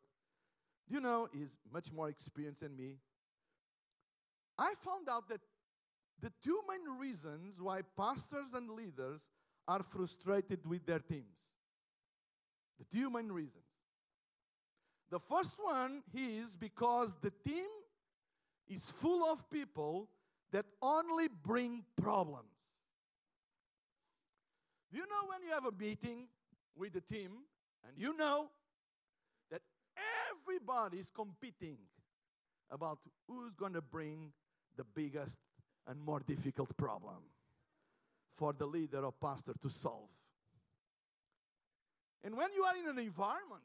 you 0.90 1.00
know, 1.00 1.30
he's 1.34 1.58
much 1.72 1.94
more 1.94 2.10
experienced 2.10 2.62
than 2.62 2.76
me. 2.76 2.98
I 4.58 4.74
found 4.84 5.08
out 5.10 5.30
that 5.30 5.40
the 6.22 6.32
two 6.44 6.60
main 6.70 7.00
reasons 7.00 7.60
why 7.60 7.82
pastors 7.98 8.54
and 8.54 8.70
leaders 8.70 9.28
are 9.68 9.84
frustrated 9.84 10.66
with 10.66 10.86
their 10.86 11.00
teams. 11.00 11.50
The 12.80 12.86
two 12.98 13.10
main 13.10 13.32
reasons. 13.32 13.64
The 15.10 15.20
first 15.20 15.58
one 15.62 16.04
is 16.14 16.56
because 16.56 17.16
the 17.22 17.32
team 17.44 17.68
is 18.68 18.90
full 18.90 19.24
of 19.26 19.50
people 19.50 20.10
that 20.52 20.66
only 20.82 21.28
bring 21.28 21.84
problems. 22.02 22.48
Do 24.92 24.98
You 24.98 25.06
know, 25.06 25.30
when 25.30 25.44
you 25.44 25.52
have 25.54 25.66
a 25.66 25.72
meeting 25.72 26.28
with 26.76 26.94
the 26.94 27.02
team, 27.02 27.32
and 27.88 27.98
you 27.98 28.16
know 28.16 28.50
that 29.50 29.62
everybody 30.30 30.98
is 30.98 31.12
competing 31.12 31.78
about 32.70 33.00
who's 33.28 33.54
going 33.54 33.74
to 33.74 33.82
bring 33.82 34.32
the 34.78 34.84
biggest 34.84 35.40
and 35.88 36.00
more 36.00 36.20
difficult 36.20 36.76
problem 36.78 37.24
for 38.34 38.54
the 38.54 38.65
leader 38.65 39.06
or 39.06 39.12
pastor 39.12 39.54
to 39.62 39.70
solve. 39.70 40.10
And 42.24 42.36
when 42.36 42.50
you 42.56 42.63
are 42.63 42.76
in 42.78 42.98
an 42.98 43.00
environment 43.04 43.63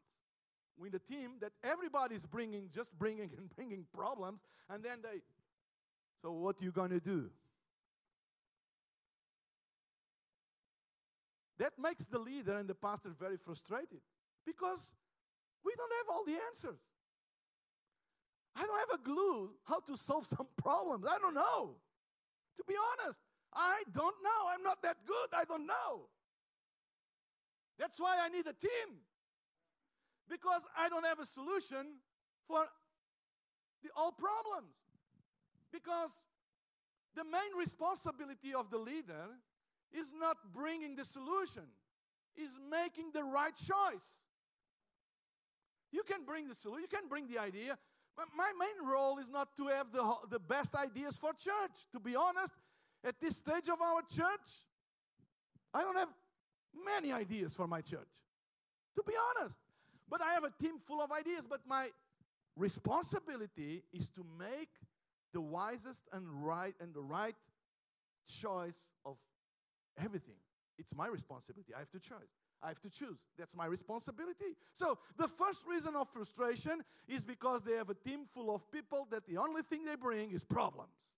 with 0.78 0.94
a 0.94 0.98
team 0.98 1.32
that 1.40 1.52
everybody 1.62 2.14
is 2.14 2.26
bringing, 2.26 2.68
just 2.72 2.96
bringing 2.98 3.30
and 3.36 3.48
bringing 3.56 3.86
problems, 3.92 4.42
and 4.68 4.82
then 4.82 4.98
they, 5.02 5.20
so 6.22 6.32
what 6.32 6.60
are 6.60 6.64
you 6.64 6.72
going 6.72 6.90
to 6.90 7.00
do? 7.00 7.30
That 11.58 11.72
makes 11.78 12.06
the 12.06 12.18
leader 12.18 12.54
and 12.56 12.68
the 12.68 12.74
pastor 12.74 13.10
very 13.18 13.36
frustrated 13.36 14.00
because 14.44 14.94
we 15.64 15.72
don't 15.76 15.92
have 15.92 16.14
all 16.14 16.24
the 16.24 16.36
answers. 16.48 16.84
I 18.54 18.64
don't 18.64 18.78
have 18.78 19.00
a 19.00 19.02
clue 19.02 19.50
how 19.64 19.80
to 19.80 19.96
solve 19.96 20.24
some 20.36 20.46
problems. 20.56 21.06
I 21.06 21.18
don't 21.18 21.34
know. 21.34 21.76
To 22.56 22.64
be 22.66 22.74
honest, 23.02 23.20
I 23.54 23.82
don't 23.92 24.16
know. 24.22 24.48
I'm 24.50 24.62
not 24.62 24.82
that 24.82 24.96
good. 25.06 25.28
I 25.34 25.44
don't 25.44 25.66
know. 25.66 26.08
That's 27.78 28.00
why 28.00 28.18
I 28.22 28.28
need 28.28 28.46
a 28.46 28.52
team. 28.52 28.96
Because 30.28 30.62
I 30.76 30.88
don't 30.88 31.04
have 31.04 31.20
a 31.20 31.24
solution, 31.24 31.86
for 32.48 32.66
the 33.82 33.90
all 33.96 34.12
problems. 34.12 34.74
Because 35.72 36.26
the 37.14 37.24
main 37.24 37.58
responsibility 37.58 38.54
of 38.54 38.70
the 38.70 38.78
leader 38.78 39.28
is 39.92 40.12
not 40.18 40.36
bringing 40.52 40.96
the 40.96 41.04
solution, 41.04 41.64
is 42.36 42.58
making 42.70 43.10
the 43.12 43.22
right 43.22 43.54
choice. 43.54 44.22
You 45.92 46.02
can 46.02 46.24
bring 46.24 46.48
the 46.48 46.54
solution, 46.54 46.82
you 46.82 46.98
can 46.98 47.08
bring 47.08 47.26
the 47.28 47.38
idea. 47.38 47.78
My 48.16 48.50
main 48.58 48.88
role 48.88 49.18
is 49.18 49.28
not 49.28 49.56
to 49.56 49.66
have 49.68 49.92
the, 49.92 50.14
the 50.30 50.38
best 50.38 50.74
ideas 50.74 51.18
for 51.18 51.32
church. 51.32 51.86
To 51.92 52.00
be 52.00 52.16
honest, 52.16 52.52
at 53.04 53.20
this 53.20 53.36
stage 53.36 53.68
of 53.68 53.80
our 53.80 54.00
church, 54.02 54.64
I 55.74 55.82
don't 55.82 55.98
have 55.98 56.08
many 56.84 57.12
ideas 57.12 57.52
for 57.52 57.66
my 57.66 57.80
church. 57.80 58.08
To 58.94 59.02
be 59.06 59.12
honest. 59.30 59.58
But 60.08 60.22
I 60.22 60.32
have 60.32 60.44
a 60.44 60.52
team 60.58 60.78
full 60.78 61.02
of 61.02 61.12
ideas. 61.12 61.46
But 61.48 61.60
my 61.66 61.88
responsibility 62.56 63.82
is 63.92 64.08
to 64.10 64.24
make 64.38 64.70
the 65.34 65.40
wisest 65.40 66.02
and 66.12 66.26
right 66.44 66.74
and 66.80 66.94
the 66.94 67.02
right 67.02 67.34
choice 68.26 68.94
of 69.04 69.16
everything. 70.02 70.36
It's 70.78 70.94
my 70.94 71.08
responsibility. 71.08 71.74
I 71.74 71.80
have 71.80 71.90
to 71.90 72.00
choose. 72.00 72.45
I 72.62 72.68
have 72.68 72.80
to 72.80 72.90
choose. 72.90 73.18
That's 73.38 73.54
my 73.54 73.66
responsibility. 73.66 74.56
So, 74.72 74.98
the 75.16 75.28
first 75.28 75.66
reason 75.66 75.94
of 75.94 76.08
frustration 76.08 76.82
is 77.08 77.24
because 77.24 77.62
they 77.62 77.74
have 77.76 77.90
a 77.90 77.94
team 77.94 78.24
full 78.24 78.54
of 78.54 78.70
people 78.70 79.06
that 79.10 79.26
the 79.26 79.36
only 79.38 79.62
thing 79.62 79.84
they 79.84 79.96
bring 79.96 80.32
is 80.32 80.44
problems. 80.44 81.12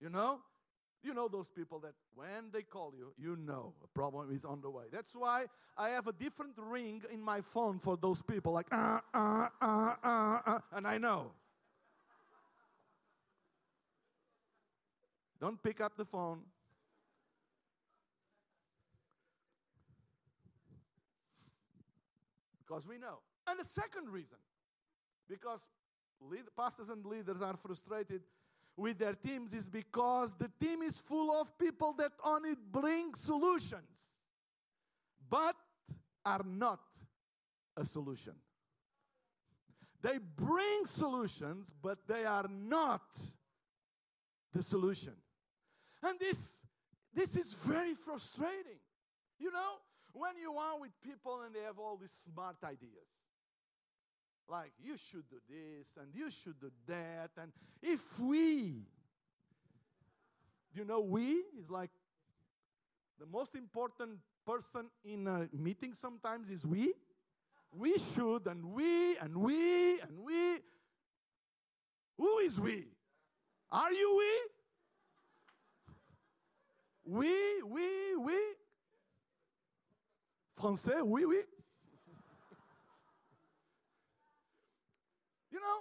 You 0.00 0.10
know? 0.10 0.40
You 1.02 1.12
know 1.12 1.28
those 1.28 1.50
people 1.50 1.80
that 1.80 1.92
when 2.14 2.50
they 2.50 2.62
call 2.62 2.94
you, 2.96 3.12
you 3.18 3.36
know 3.36 3.74
a 3.84 3.88
problem 3.88 4.34
is 4.34 4.46
on 4.46 4.62
the 4.62 4.70
way. 4.70 4.84
That's 4.90 5.14
why 5.14 5.44
I 5.76 5.90
have 5.90 6.06
a 6.06 6.12
different 6.12 6.54
ring 6.56 7.02
in 7.12 7.20
my 7.20 7.42
phone 7.42 7.78
for 7.78 7.98
those 7.98 8.22
people, 8.22 8.52
like, 8.52 8.72
uh, 8.72 9.00
uh, 9.12 9.48
uh, 9.60 9.94
uh, 10.02 10.38
uh, 10.46 10.58
and 10.72 10.86
I 10.86 10.96
know. 10.96 11.32
Don't 15.40 15.62
pick 15.62 15.82
up 15.82 15.94
the 15.94 16.06
phone. 16.06 16.40
Because 22.74 22.88
we 22.88 22.98
know. 22.98 23.20
And 23.46 23.60
the 23.60 23.64
second 23.64 24.08
reason, 24.10 24.38
because 25.28 25.60
lead, 26.20 26.42
pastors 26.56 26.88
and 26.88 27.06
leaders 27.06 27.40
are 27.40 27.56
frustrated 27.56 28.22
with 28.76 28.98
their 28.98 29.12
teams 29.12 29.54
is 29.54 29.68
because 29.68 30.34
the 30.34 30.50
team 30.58 30.82
is 30.82 30.98
full 30.98 31.32
of 31.32 31.56
people 31.56 31.92
that 31.98 32.10
only 32.24 32.54
bring 32.72 33.14
solutions, 33.14 34.18
but 35.30 35.54
are 36.26 36.42
not 36.44 36.80
a 37.76 37.84
solution. 37.84 38.34
They 40.02 40.18
bring 40.18 40.86
solutions, 40.86 41.72
but 41.80 41.98
they 42.08 42.24
are 42.24 42.48
not 42.50 43.04
the 44.52 44.64
solution. 44.64 45.14
And 46.02 46.18
this, 46.18 46.66
this 47.14 47.36
is 47.36 47.54
very 47.54 47.94
frustrating. 47.94 48.80
You 49.38 49.52
know, 49.52 49.74
when 50.14 50.38
you 50.40 50.54
are 50.54 50.80
with 50.80 50.92
people 51.02 51.42
and 51.44 51.54
they 51.54 51.62
have 51.62 51.78
all 51.78 51.96
these 51.96 52.12
smart 52.12 52.56
ideas, 52.64 53.10
like 54.48 54.72
you 54.82 54.96
should 54.96 55.28
do 55.28 55.36
this 55.48 55.96
and 56.00 56.14
you 56.14 56.30
should 56.30 56.58
do 56.60 56.70
that, 56.86 57.30
and 57.36 57.52
if 57.82 58.18
we, 58.20 58.86
do 60.72 60.80
you 60.80 60.84
know, 60.84 61.00
we 61.00 61.42
is 61.58 61.68
like 61.68 61.90
the 63.18 63.26
most 63.26 63.54
important 63.56 64.18
person 64.46 64.88
in 65.04 65.26
a 65.26 65.48
meeting 65.52 65.94
sometimes 65.94 66.48
is 66.50 66.66
we. 66.66 66.92
We 67.72 67.98
should, 67.98 68.46
and 68.46 68.64
we, 68.64 69.16
and 69.16 69.36
we, 69.36 69.98
and 70.00 70.20
we. 70.24 70.58
Who 72.16 72.38
is 72.38 72.60
we? 72.60 72.86
Are 73.70 73.92
you 73.92 74.22
we? 77.04 77.18
We, 77.18 77.62
we, 77.66 78.16
we. 78.16 78.38
Français, 80.58 81.00
oui, 81.02 81.24
oui. 81.24 81.42
you 85.50 85.60
know? 85.60 85.80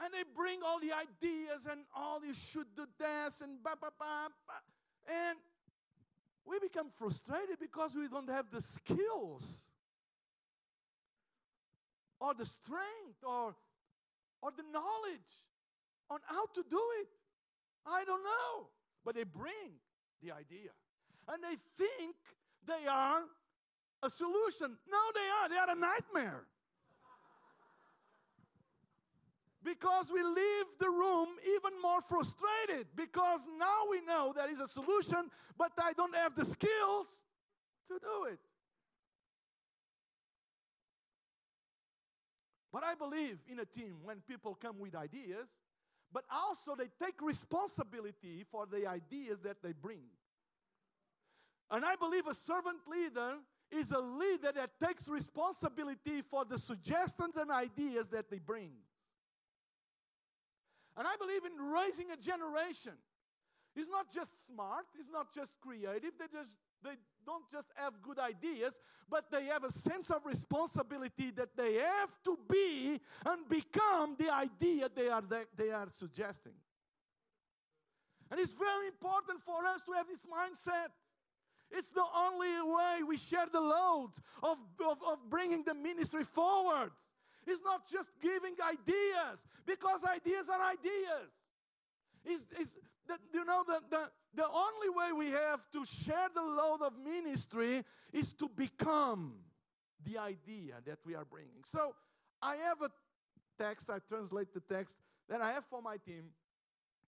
And 0.00 0.12
they 0.12 0.24
bring 0.36 0.60
all 0.64 0.80
the 0.80 0.92
ideas 0.92 1.66
and 1.70 1.80
all 1.94 2.20
you 2.24 2.34
should 2.34 2.66
do 2.76 2.86
this 2.98 3.40
and 3.40 3.62
ba 3.62 3.76
ba 3.80 3.90
ba. 3.98 4.30
ba. 4.46 4.54
And 5.08 5.38
we 6.44 6.58
become 6.58 6.90
frustrated 6.90 7.58
because 7.60 7.94
we 7.94 8.08
don't 8.08 8.28
have 8.28 8.50
the 8.50 8.60
skills 8.60 9.66
or 12.20 12.34
the 12.34 12.44
strength 12.44 13.22
or, 13.22 13.54
or 14.42 14.50
the 14.56 14.64
knowledge 14.72 15.32
on 16.10 16.20
how 16.26 16.46
to 16.54 16.64
do 16.68 16.80
it. 17.00 17.08
I 17.86 18.04
don't 18.04 18.22
know. 18.22 18.68
But 19.04 19.14
they 19.14 19.24
bring 19.24 19.80
the 20.22 20.32
idea. 20.32 20.70
And 21.28 21.42
they 21.42 21.56
think 21.76 22.16
they 22.66 22.86
are 22.88 23.22
a 24.02 24.10
solution. 24.10 24.76
No, 24.90 24.98
they 25.14 25.28
are. 25.42 25.48
They 25.48 25.56
are 25.56 25.76
a 25.76 25.80
nightmare. 25.80 26.46
because 29.64 30.12
we 30.12 30.22
leave 30.22 30.78
the 30.78 30.88
room 30.88 31.28
even 31.56 31.80
more 31.80 32.00
frustrated 32.02 32.86
because 32.94 33.40
now 33.58 33.90
we 33.90 34.02
know 34.02 34.32
there 34.36 34.50
is 34.50 34.60
a 34.60 34.68
solution, 34.68 35.30
but 35.56 35.72
I 35.82 35.92
don't 35.94 36.14
have 36.14 36.34
the 36.34 36.44
skills 36.44 37.24
to 37.88 37.94
do 37.94 38.30
it. 38.30 38.38
But 42.70 42.84
I 42.84 42.94
believe 42.94 43.38
in 43.48 43.60
a 43.60 43.64
team 43.64 43.96
when 44.02 44.20
people 44.28 44.54
come 44.54 44.78
with 44.78 44.94
ideas, 44.94 45.48
but 46.12 46.24
also 46.30 46.74
they 46.76 46.88
take 47.02 47.22
responsibility 47.22 48.44
for 48.50 48.66
the 48.66 48.86
ideas 48.86 49.38
that 49.44 49.62
they 49.62 49.72
bring. 49.72 50.02
And 51.74 51.84
I 51.84 51.96
believe 51.96 52.28
a 52.28 52.34
servant 52.34 52.78
leader 52.86 53.34
is 53.72 53.90
a 53.90 53.98
leader 53.98 54.52
that 54.54 54.78
takes 54.78 55.08
responsibility 55.08 56.22
for 56.22 56.44
the 56.44 56.56
suggestions 56.56 57.36
and 57.36 57.50
ideas 57.50 58.06
that 58.10 58.30
they 58.30 58.38
bring. 58.38 58.70
And 60.96 61.04
I 61.04 61.16
believe 61.18 61.44
in 61.44 61.60
raising 61.60 62.12
a 62.12 62.16
generation. 62.16 62.92
It's 63.74 63.88
not 63.88 64.08
just 64.08 64.46
smart, 64.46 64.84
it's 64.96 65.10
not 65.10 65.34
just 65.34 65.56
creative, 65.60 66.12
they 66.16 66.26
just 66.32 66.58
they 66.80 66.94
don't 67.26 67.50
just 67.50 67.66
have 67.74 68.00
good 68.02 68.20
ideas, 68.20 68.78
but 69.10 69.32
they 69.32 69.46
have 69.46 69.64
a 69.64 69.72
sense 69.72 70.10
of 70.10 70.24
responsibility 70.24 71.32
that 71.32 71.56
they 71.56 71.74
have 71.74 72.22
to 72.22 72.38
be 72.48 73.00
and 73.26 73.48
become 73.48 74.14
the 74.16 74.32
idea 74.32 74.88
they 74.94 75.08
are, 75.08 75.24
they 75.56 75.70
are 75.72 75.88
suggesting. 75.90 76.52
And 78.30 78.38
it's 78.38 78.54
very 78.54 78.86
important 78.86 79.42
for 79.42 79.66
us 79.66 79.82
to 79.82 79.92
have 79.92 80.06
this 80.06 80.24
mindset. 80.24 80.90
It's 81.76 81.90
the 81.90 82.04
only 82.16 82.48
way 82.62 83.02
we 83.06 83.16
share 83.16 83.46
the 83.52 83.60
load 83.60 84.10
of, 84.42 84.58
of, 84.80 84.98
of 85.06 85.18
bringing 85.28 85.64
the 85.64 85.74
ministry 85.74 86.22
forward. 86.22 86.92
It's 87.46 87.60
not 87.64 87.90
just 87.90 88.10
giving 88.22 88.54
ideas, 88.66 89.44
because 89.66 90.04
ideas 90.04 90.48
are 90.48 90.70
ideas. 90.70 91.30
It's, 92.24 92.44
it's 92.58 92.78
the, 93.06 93.18
you 93.32 93.44
know, 93.44 93.64
the, 93.66 93.80
the, 93.90 94.10
the 94.34 94.46
only 94.48 94.88
way 94.88 95.12
we 95.12 95.30
have 95.30 95.70
to 95.72 95.84
share 95.84 96.28
the 96.34 96.42
load 96.42 96.78
of 96.86 96.92
ministry 97.04 97.82
is 98.12 98.32
to 98.34 98.48
become 98.48 99.34
the 100.04 100.18
idea 100.18 100.74
that 100.86 100.98
we 101.04 101.14
are 101.14 101.24
bringing. 101.24 101.64
So 101.64 101.94
I 102.40 102.56
have 102.56 102.80
a 102.82 102.90
text, 103.62 103.90
I 103.90 103.98
translate 104.08 104.54
the 104.54 104.60
text 104.60 104.96
that 105.28 105.40
I 105.40 105.52
have 105.52 105.64
for 105.64 105.82
my 105.82 105.96
team. 105.96 106.30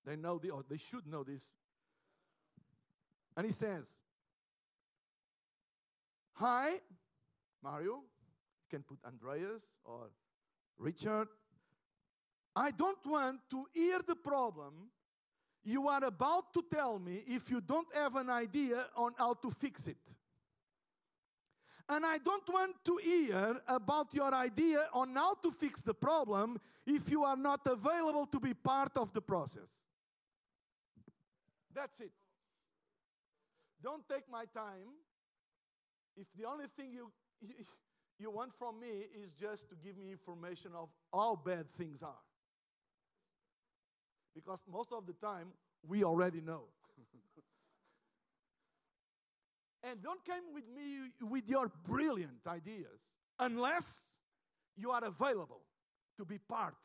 They 0.05 0.16
know 0.16 0.38
the, 0.38 0.50
or 0.50 0.64
they 0.68 0.76
should 0.76 1.07
know 1.07 1.24
this. 1.24 1.52
And 3.37 3.46
he 3.46 3.52
says, 3.52 3.90
Hi, 6.38 6.81
Mario. 7.62 7.94
You 7.94 8.68
can 8.68 8.83
put 8.83 8.99
Andreas 9.07 9.62
or 9.87 10.11
Richard. 10.77 11.29
I 12.55 12.70
don't 12.72 13.05
want 13.07 13.40
to 13.51 13.64
hear 13.72 14.01
the 14.07 14.16
problem 14.16 14.90
you 15.64 15.88
are 15.88 16.05
about 16.05 16.53
to 16.53 16.62
tell 16.70 16.99
me 16.99 17.22
if 17.27 17.51
you 17.51 17.62
don't 17.62 17.88
have 17.94 18.16
an 18.16 18.29
idea 18.29 18.85
on 18.96 19.14
how 19.16 19.33
to 19.33 19.51
fix 19.51 19.88
it. 19.88 19.96
And 21.88 22.05
I 22.05 22.18
don't 22.18 22.46
want 22.49 22.77
to 22.85 22.99
hear 23.03 23.59
about 23.66 24.12
your 24.12 24.35
idea 24.35 24.88
on 24.92 25.14
how 25.14 25.35
to 25.37 25.51
fix 25.51 25.81
the 25.81 25.94
problem 25.94 26.59
if 26.87 27.11
you 27.11 27.25
are 27.25 27.37
not 27.37 27.61
available 27.66 28.27
to 28.27 28.40
be 28.40 28.53
part 28.53 28.96
of 28.99 29.11
the 29.14 29.22
process. 29.22 29.81
That's 31.75 32.01
it. 32.01 32.12
Don't 33.83 34.07
take 34.07 34.29
my 34.31 34.44
time 34.55 34.92
if 36.16 36.26
the 36.37 36.46
only 36.46 36.66
thing 36.79 36.92
you, 36.92 37.11
you 38.18 38.31
want 38.31 38.52
from 38.59 38.81
me 38.81 39.05
is 39.22 39.33
just 39.33 39.68
to 39.70 39.76
give 39.76 39.96
me 39.96 40.11
information 40.11 40.72
of 40.74 40.88
how 41.12 41.40
bad 41.44 41.70
things 41.70 42.02
are. 42.02 42.22
Because 44.35 44.61
most 44.70 44.92
of 44.92 45.07
the 45.07 45.14
time, 45.14 45.48
we 45.87 46.05
already 46.05 46.40
know. 46.40 46.64
and 49.83 50.02
don't 50.02 50.24
come 50.24 50.52
with 50.52 50.64
me 50.74 51.11
with 51.22 51.48
your 51.48 51.70
brilliant 51.88 52.46
ideas 52.46 53.00
unless 53.38 54.09
you 54.76 54.90
are 54.90 55.05
available 55.05 55.62
to 56.16 56.24
be 56.24 56.38
part 56.38 56.76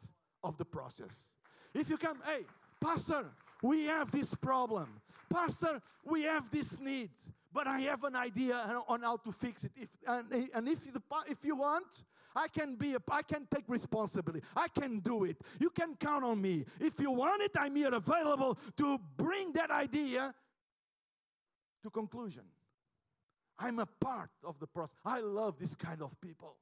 of 0.44 0.58
the 0.58 0.66
process. 0.66 1.30
If 1.74 1.90
you 1.90 1.98
come, 1.98 2.20
hey, 2.26 2.46
Pastor, 2.82 3.26
we 3.62 3.86
have 3.86 4.12
this 4.12 4.36
problem. 4.36 5.02
Pastor, 5.30 5.82
we 6.04 6.24
have 6.24 6.50
this 6.50 6.80
need, 6.80 7.12
but 7.54 7.68
I 7.68 7.82
have 7.82 8.04
an 8.04 8.16
idea 8.16 8.56
on 8.88 9.02
how 9.02 9.18
to 9.18 9.32
fix 9.32 9.64
it. 9.64 9.72
If, 9.76 9.90
and, 10.08 10.50
and 10.54 10.68
if, 10.68 10.92
the, 10.92 11.02
if 11.28 11.44
you 11.44 11.56
want, 11.56 12.04
I 12.36 12.48
can 12.48 12.76
be, 12.76 12.94
a, 12.96 13.00
I 13.10 13.22
can 13.24 13.48
take 13.54 13.66
responsibility. 13.68 14.46
I 14.56 14.68
can 14.68 15.00
do 15.00 15.26
it. 15.26 15.38
You 15.60 15.70
can 15.70 15.96
count 15.96 16.24
on 16.24 16.42
me. 16.42 16.66
If 16.80 17.00
you 17.00 17.12
want 17.12 17.42
it, 17.42 17.52
I'm 17.60 17.76
here 17.76 17.94
available 17.94 18.58
to 18.78 19.00
bring 19.18 19.52
that 19.54 19.70
idea 19.70 20.34
to 21.84 21.90
conclusion. 21.90 22.44
I'm 23.60 23.80
a 23.80 23.86
part 23.86 24.32
of 24.44 24.60
the 24.60 24.68
process. 24.68 24.96
I 25.06 25.20
love 25.20 25.60
this 25.60 25.76
kind 25.76 26.02
of 26.02 26.20
people. 26.22 26.56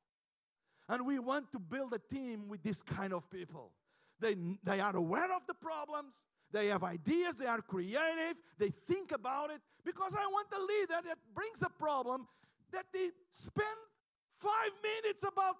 And 0.87 1.05
we 1.05 1.19
want 1.19 1.51
to 1.51 1.59
build 1.59 1.93
a 1.93 1.99
team 1.99 2.49
with 2.49 2.63
this 2.63 2.81
kind 2.81 3.13
of 3.13 3.29
people. 3.29 3.71
They, 4.19 4.35
they 4.63 4.79
are 4.79 4.95
aware 4.95 5.31
of 5.33 5.45
the 5.45 5.53
problems, 5.53 6.25
they 6.51 6.67
have 6.67 6.83
ideas, 6.83 7.35
they 7.35 7.45
are 7.45 7.61
creative, 7.61 8.41
they 8.57 8.69
think 8.69 9.11
about 9.11 9.51
it. 9.51 9.61
Because 9.83 10.15
I 10.15 10.25
want 10.25 10.47
a 10.53 10.59
leader 10.59 11.01
that 11.07 11.17
brings 11.33 11.61
a 11.61 11.69
problem 11.69 12.27
that 12.71 12.85
they 12.93 13.09
spend 13.31 13.77
five 14.31 14.71
minutes 14.83 15.23
about 15.23 15.55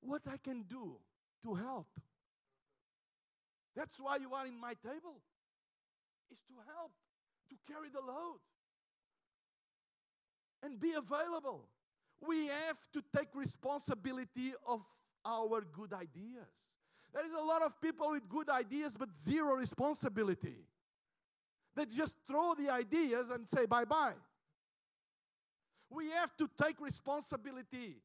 what 0.00 0.22
I 0.30 0.36
can 0.36 0.62
do 0.62 0.96
to 1.42 1.54
help. 1.54 1.88
That's 3.76 4.00
why 4.00 4.16
you 4.16 4.32
are 4.34 4.46
in 4.46 4.58
my 4.58 4.74
table, 4.74 5.20
is 6.30 6.40
to 6.42 6.54
help, 6.74 6.92
to 7.50 7.56
carry 7.72 7.88
the 7.92 8.00
load, 8.00 8.40
and 10.62 10.78
be 10.78 10.92
available. 10.92 11.68
We 12.20 12.46
have 12.46 12.78
to 12.92 13.02
take 13.16 13.28
responsibility 13.34 14.52
of 14.66 14.82
our 15.24 15.62
good 15.62 15.92
ideas. 15.92 16.69
There 17.12 17.24
is 17.24 17.32
a 17.32 17.44
lot 17.44 17.62
of 17.62 17.80
people 17.80 18.10
with 18.12 18.28
good 18.28 18.48
ideas 18.48 18.96
but 18.98 19.16
zero 19.16 19.54
responsibility. 19.54 20.56
They 21.74 21.86
just 21.86 22.16
throw 22.28 22.54
the 22.54 22.70
ideas 22.70 23.30
and 23.30 23.46
say 23.48 23.66
bye 23.66 23.84
bye. 23.84 24.14
We 25.90 26.10
have 26.10 26.36
to 26.36 26.48
take 26.62 26.80
responsibility 26.80 27.96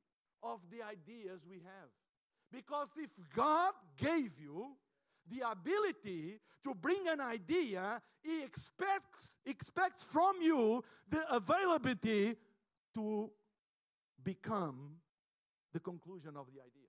of 0.41 0.59
the 0.71 0.83
ideas 0.83 1.45
we 1.47 1.57
have. 1.57 1.89
Because 2.51 2.89
if 2.97 3.09
God 3.35 3.73
gave 3.97 4.31
you 4.39 4.75
the 5.29 5.49
ability 5.49 6.39
to 6.63 6.73
bring 6.73 7.07
an 7.07 7.19
idea, 7.19 8.01
He 8.23 8.43
expects, 8.43 9.35
expects 9.45 10.03
from 10.03 10.41
you 10.41 10.83
the 11.09 11.21
availability 11.33 12.35
to 12.93 13.29
become 14.23 14.95
the 15.73 15.79
conclusion 15.79 16.37
of 16.37 16.47
the 16.47 16.61
idea. 16.61 16.84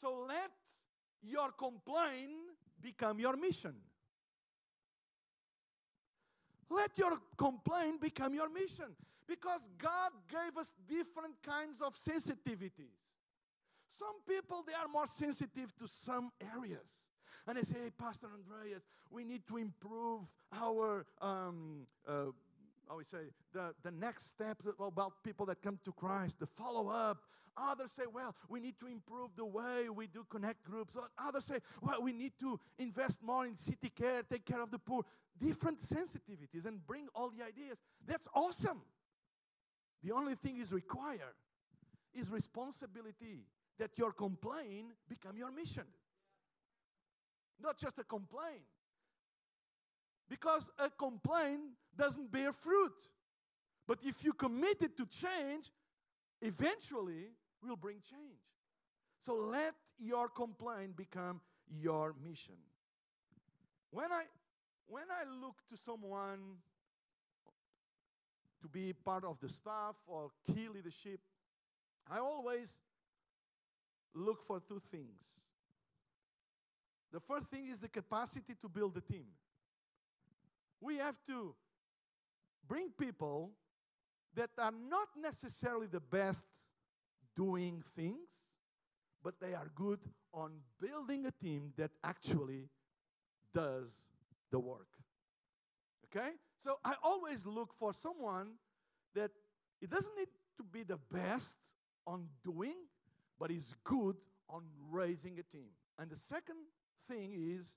So 0.00 0.26
let 0.28 0.52
your 1.22 1.50
complaint 1.50 2.30
become 2.80 3.18
your 3.18 3.36
mission. 3.36 3.74
Let 6.70 6.96
your 6.96 7.18
complaint 7.36 8.00
become 8.00 8.32
your 8.32 8.48
mission. 8.48 8.94
Because 9.26 9.68
God 9.76 10.12
gave 10.30 10.56
us 10.56 10.72
different 10.88 11.34
kinds 11.42 11.80
of 11.80 11.94
sensitivities. 11.94 12.94
Some 13.90 14.20
people, 14.26 14.62
they 14.66 14.74
are 14.74 14.86
more 14.88 15.06
sensitive 15.06 15.76
to 15.78 15.88
some 15.88 16.30
areas. 16.56 17.04
And 17.46 17.56
they 17.56 17.62
say, 17.62 17.76
hey, 17.84 17.90
Pastor 17.98 18.28
Andreas, 18.32 18.82
we 19.10 19.24
need 19.24 19.46
to 19.48 19.56
improve 19.56 20.32
our, 20.52 21.06
um, 21.20 21.86
uh, 22.06 22.26
how 22.88 22.98
we 22.98 23.04
say, 23.04 23.32
the, 23.52 23.74
the 23.82 23.90
next 23.90 24.30
steps 24.30 24.66
about 24.78 25.24
people 25.24 25.46
that 25.46 25.60
come 25.60 25.78
to 25.84 25.92
Christ, 25.92 26.38
the 26.38 26.46
follow 26.46 26.88
up. 26.88 27.18
Others 27.70 27.92
say, 27.92 28.04
well, 28.12 28.34
we 28.48 28.60
need 28.60 28.78
to 28.78 28.86
improve 28.86 29.30
the 29.36 29.44
way 29.44 29.88
we 29.88 30.06
do 30.06 30.24
connect 30.30 30.64
groups. 30.64 30.96
Others 31.18 31.44
say, 31.44 31.58
well, 31.82 32.02
we 32.02 32.12
need 32.12 32.32
to 32.38 32.58
invest 32.78 33.22
more 33.22 33.46
in 33.46 33.56
city 33.56 33.90
care, 33.90 34.22
take 34.22 34.44
care 34.44 34.62
of 34.62 34.70
the 34.70 34.78
poor. 34.78 35.02
Different 35.38 35.80
sensitivities 35.80 36.66
and 36.66 36.84
bring 36.86 37.08
all 37.14 37.30
the 37.30 37.44
ideas. 37.44 37.76
That's 38.06 38.28
awesome. 38.34 38.82
The 40.02 40.12
only 40.12 40.34
thing 40.34 40.58
is 40.58 40.72
required 40.72 41.34
is 42.14 42.30
responsibility 42.30 43.46
that 43.78 43.96
your 43.98 44.12
complaint 44.12 44.92
become 45.08 45.36
your 45.36 45.50
mission. 45.50 45.84
Not 47.60 47.78
just 47.78 47.98
a 47.98 48.04
complaint. 48.04 48.62
Because 50.28 50.70
a 50.78 50.90
complaint 50.90 51.60
doesn't 51.96 52.30
bear 52.30 52.52
fruit. 52.52 53.08
But 53.86 53.98
if 54.04 54.24
you 54.24 54.32
committed 54.32 54.96
to 54.96 55.06
change, 55.06 55.70
eventually 56.42 57.30
will 57.62 57.76
bring 57.76 57.96
change. 58.00 58.40
So 59.18 59.34
let 59.34 59.74
your 59.98 60.28
complaint 60.28 60.96
become 60.96 61.40
your 61.68 62.14
mission. 62.24 62.54
When 63.90 64.12
I 64.12 64.24
when 64.86 65.04
I 65.10 65.24
look 65.42 65.56
to 65.70 65.76
someone 65.76 66.56
to 68.62 68.68
be 68.68 68.92
part 68.92 69.24
of 69.24 69.38
the 69.40 69.48
staff 69.48 69.96
or 70.06 70.30
key 70.46 70.68
leadership, 70.72 71.20
I 72.10 72.18
always 72.18 72.78
look 74.14 74.42
for 74.42 74.60
two 74.60 74.78
things. 74.78 75.36
The 77.12 77.20
first 77.20 77.48
thing 77.48 77.68
is 77.68 77.78
the 77.78 77.88
capacity 77.88 78.54
to 78.60 78.68
build 78.68 78.96
a 78.96 79.00
team. 79.00 79.26
We 80.80 80.96
have 80.96 81.18
to 81.26 81.54
bring 82.66 82.90
people 82.90 83.50
that 84.34 84.50
are 84.58 84.72
not 84.72 85.08
necessarily 85.20 85.86
the 85.86 86.00
best 86.00 86.46
doing 87.38 87.84
things, 87.94 88.28
but 89.22 89.34
they 89.40 89.54
are 89.54 89.70
good 89.76 90.00
on 90.34 90.50
building 90.80 91.24
a 91.24 91.30
team 91.30 91.72
that 91.76 91.92
actually 92.02 92.68
does 93.54 94.08
the 94.50 94.58
work. 94.58 94.88
Okay? 96.06 96.30
So 96.56 96.78
I 96.84 96.94
always 97.02 97.46
look 97.46 97.72
for 97.72 97.92
someone 97.94 98.54
that 99.14 99.30
it 99.80 99.88
doesn't 99.88 100.16
need 100.18 100.28
to 100.56 100.64
be 100.64 100.82
the 100.82 100.98
best 101.12 101.54
on 102.06 102.26
doing, 102.44 102.74
but 103.38 103.52
is 103.52 103.74
good 103.84 104.16
on 104.50 104.64
raising 104.90 105.38
a 105.38 105.42
team. 105.44 105.68
And 105.96 106.10
the 106.10 106.16
second 106.16 106.56
thing 107.06 107.32
is 107.34 107.76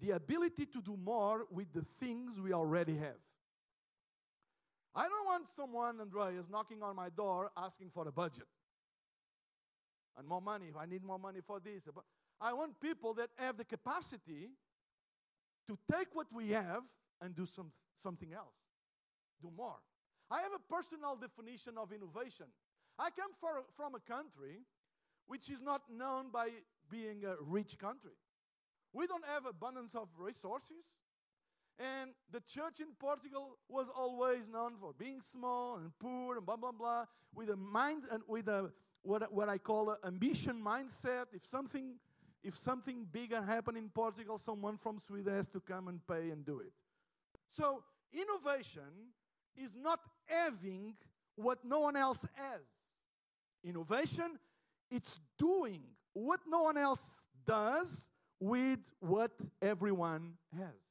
the 0.00 0.12
ability 0.12 0.64
to 0.66 0.80
do 0.80 0.96
more 0.96 1.46
with 1.50 1.70
the 1.74 1.82
things 1.82 2.40
we 2.40 2.54
already 2.54 2.96
have. 2.96 3.20
I 4.94 5.02
don't 5.02 5.26
want 5.26 5.48
someone, 5.48 6.00
Andreas, 6.00 6.46
knocking 6.50 6.82
on 6.82 6.96
my 6.96 7.10
door 7.10 7.50
asking 7.56 7.90
for 7.90 8.06
a 8.08 8.12
budget 8.12 8.46
and 10.18 10.26
more 10.26 10.40
money. 10.40 10.66
If 10.68 10.76
I 10.76 10.86
need 10.86 11.04
more 11.04 11.18
money 11.18 11.40
for 11.46 11.60
this. 11.60 11.82
But 11.94 12.04
I 12.40 12.52
want 12.52 12.80
people 12.80 13.14
that 13.14 13.30
have 13.36 13.56
the 13.56 13.64
capacity 13.64 14.50
to 15.68 15.78
take 15.90 16.08
what 16.12 16.26
we 16.32 16.48
have 16.50 16.82
and 17.20 17.34
do 17.34 17.46
some, 17.46 17.70
something 17.94 18.32
else, 18.32 18.56
do 19.40 19.50
more. 19.56 19.76
I 20.30 20.40
have 20.40 20.52
a 20.54 20.72
personal 20.72 21.16
definition 21.16 21.74
of 21.76 21.92
innovation. 21.92 22.46
I 22.98 23.10
come 23.10 23.30
for, 23.40 23.64
from 23.74 23.94
a 23.94 24.00
country 24.00 24.62
which 25.26 25.48
is 25.50 25.62
not 25.62 25.82
known 25.90 26.30
by 26.32 26.48
being 26.90 27.24
a 27.24 27.34
rich 27.40 27.78
country. 27.78 28.12
We 28.92 29.06
don't 29.06 29.24
have 29.26 29.46
abundance 29.46 29.94
of 29.94 30.08
resources. 30.18 30.84
And 31.78 32.10
the 32.30 32.40
church 32.40 32.80
in 32.80 32.88
Portugal 32.98 33.56
was 33.68 33.88
always 33.88 34.48
known 34.48 34.74
for 34.78 34.92
being 34.98 35.20
small 35.20 35.76
and 35.76 35.90
poor 35.98 36.36
and 36.36 36.44
blah 36.44 36.56
blah 36.56 36.72
blah, 36.72 37.06
with 37.34 37.50
a 37.50 37.56
mind 37.56 38.02
and 38.10 38.22
with 38.26 38.48
a 38.48 38.72
what, 39.02 39.32
what 39.32 39.48
I 39.48 39.58
call 39.58 39.90
an 39.90 39.96
ambition 40.04 40.62
mindset. 40.62 41.26
If 41.32 41.44
something 41.44 41.94
if 42.42 42.54
something 42.54 43.06
bigger 43.10 43.42
happened 43.42 43.76
in 43.76 43.88
Portugal, 43.90 44.38
someone 44.38 44.76
from 44.76 44.98
Sweden 44.98 45.34
has 45.34 45.46
to 45.48 45.60
come 45.60 45.88
and 45.88 46.06
pay 46.06 46.30
and 46.30 46.44
do 46.44 46.60
it. 46.60 46.72
So 47.48 47.82
innovation 48.12 49.12
is 49.56 49.74
not 49.76 50.00
having 50.26 50.94
what 51.36 51.58
no 51.64 51.80
one 51.80 51.96
else 51.96 52.26
has. 52.34 52.60
Innovation, 53.62 54.38
it's 54.90 55.20
doing 55.38 55.82
what 56.12 56.40
no 56.46 56.62
one 56.62 56.78
else 56.78 57.26
does 57.44 58.08
with 58.38 58.80
what 59.00 59.32
everyone 59.60 60.34
has. 60.56 60.89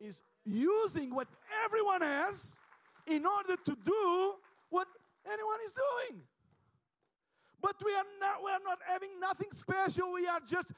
Is 0.00 0.22
using 0.44 1.14
what 1.14 1.28
everyone 1.64 2.00
has 2.00 2.56
in 3.06 3.26
order 3.26 3.56
to 3.64 3.76
do 3.84 4.34
what 4.70 4.88
anyone 5.30 5.58
is 5.64 5.72
doing. 5.72 6.22
But 7.60 7.76
we 7.84 7.92
are 7.92 8.04
not, 8.18 8.42
we 8.44 8.50
are 8.50 8.64
not 8.64 8.78
having 8.86 9.20
nothing 9.20 9.48
special. 9.52 10.12
We 10.12 10.26
are 10.26 10.40
just 10.40 10.72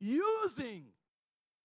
using 0.00 0.86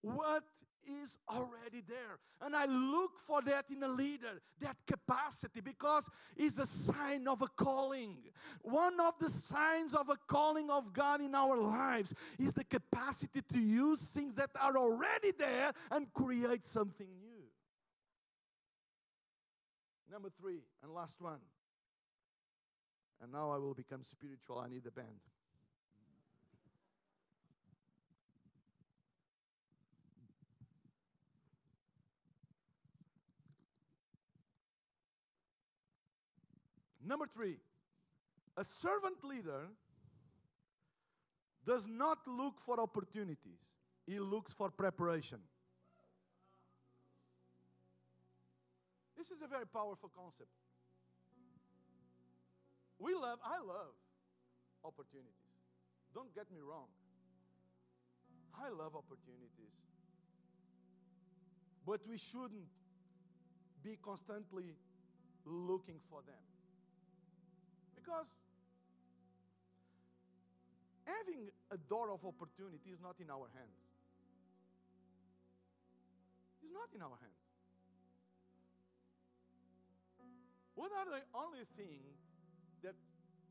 what 0.01 0.43
is 0.85 1.17
already 1.29 1.81
there. 1.87 2.19
And 2.41 2.55
I 2.55 2.65
look 2.65 3.19
for 3.19 3.41
that 3.43 3.65
in 3.69 3.83
a 3.83 3.87
leader, 3.87 4.41
that 4.59 4.77
capacity, 4.85 5.61
because 5.61 6.09
it's 6.35 6.57
a 6.59 6.67
sign 6.67 7.27
of 7.27 7.41
a 7.41 7.47
calling. 7.47 8.17
One 8.61 8.99
of 8.99 9.13
the 9.19 9.29
signs 9.29 9.93
of 9.93 10.09
a 10.09 10.17
calling 10.27 10.69
of 10.69 10.93
God 10.93 11.21
in 11.21 11.35
our 11.35 11.57
lives 11.57 12.13
is 12.39 12.53
the 12.53 12.63
capacity 12.63 13.41
to 13.53 13.59
use 13.59 14.01
things 14.09 14.35
that 14.35 14.51
are 14.59 14.77
already 14.77 15.31
there 15.37 15.71
and 15.91 16.11
create 16.13 16.65
something 16.65 17.07
new. 17.19 17.43
Number 20.11 20.29
three, 20.29 20.63
and 20.83 20.93
last 20.93 21.21
one 21.21 21.39
And 23.21 23.31
now 23.31 23.51
I 23.51 23.57
will 23.57 23.73
become 23.73 24.03
spiritual. 24.03 24.59
I 24.59 24.67
need 24.67 24.83
the 24.83 24.91
band. 24.91 25.21
Number 37.05 37.25
three, 37.25 37.57
a 38.57 38.63
servant 38.63 39.23
leader 39.23 39.67
does 41.65 41.87
not 41.87 42.19
look 42.27 42.59
for 42.59 42.79
opportunities, 42.79 43.59
he 44.05 44.19
looks 44.19 44.53
for 44.53 44.69
preparation. 44.69 45.39
This 49.17 49.29
is 49.29 49.41
a 49.43 49.47
very 49.47 49.67
powerful 49.67 50.09
concept. 50.15 50.49
We 52.97 53.13
love, 53.13 53.39
I 53.45 53.59
love 53.59 53.93
opportunities. 54.83 55.33
Don't 56.13 56.33
get 56.33 56.51
me 56.51 56.59
wrong. 56.59 56.87
I 58.53 58.69
love 58.69 58.95
opportunities. 58.95 59.77
But 61.85 62.01
we 62.07 62.17
shouldn't 62.17 62.67
be 63.83 63.97
constantly 64.01 64.75
looking 65.45 65.99
for 66.09 66.21
them. 66.25 66.50
Because 68.01 68.27
having 71.05 71.49
a 71.69 71.77
door 71.77 72.09
of 72.09 72.25
opportunity 72.25 72.89
is 72.89 72.99
not 72.99 73.15
in 73.21 73.29
our 73.29 73.45
hands. 73.53 73.77
It's 76.63 76.73
not 76.73 76.89
in 76.95 77.01
our 77.01 77.17
hands. 77.21 77.41
What 80.73 80.91
are 80.97 81.05
the 81.05 81.21
only 81.37 81.65
thing 81.77 82.01
that 82.81 82.95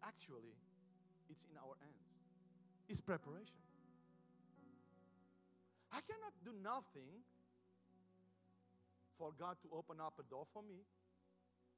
actually 0.02 0.50
it's 1.30 1.44
in 1.46 1.56
our 1.56 1.78
hands? 1.78 1.94
Is 2.88 3.00
preparation. 3.00 3.62
I 5.92 6.00
cannot 6.02 6.34
do 6.42 6.50
nothing 6.58 7.22
for 9.16 9.30
God 9.38 9.56
to 9.62 9.68
open 9.70 10.00
up 10.00 10.14
a 10.18 10.24
door 10.28 10.42
for 10.52 10.62
me. 10.62 10.82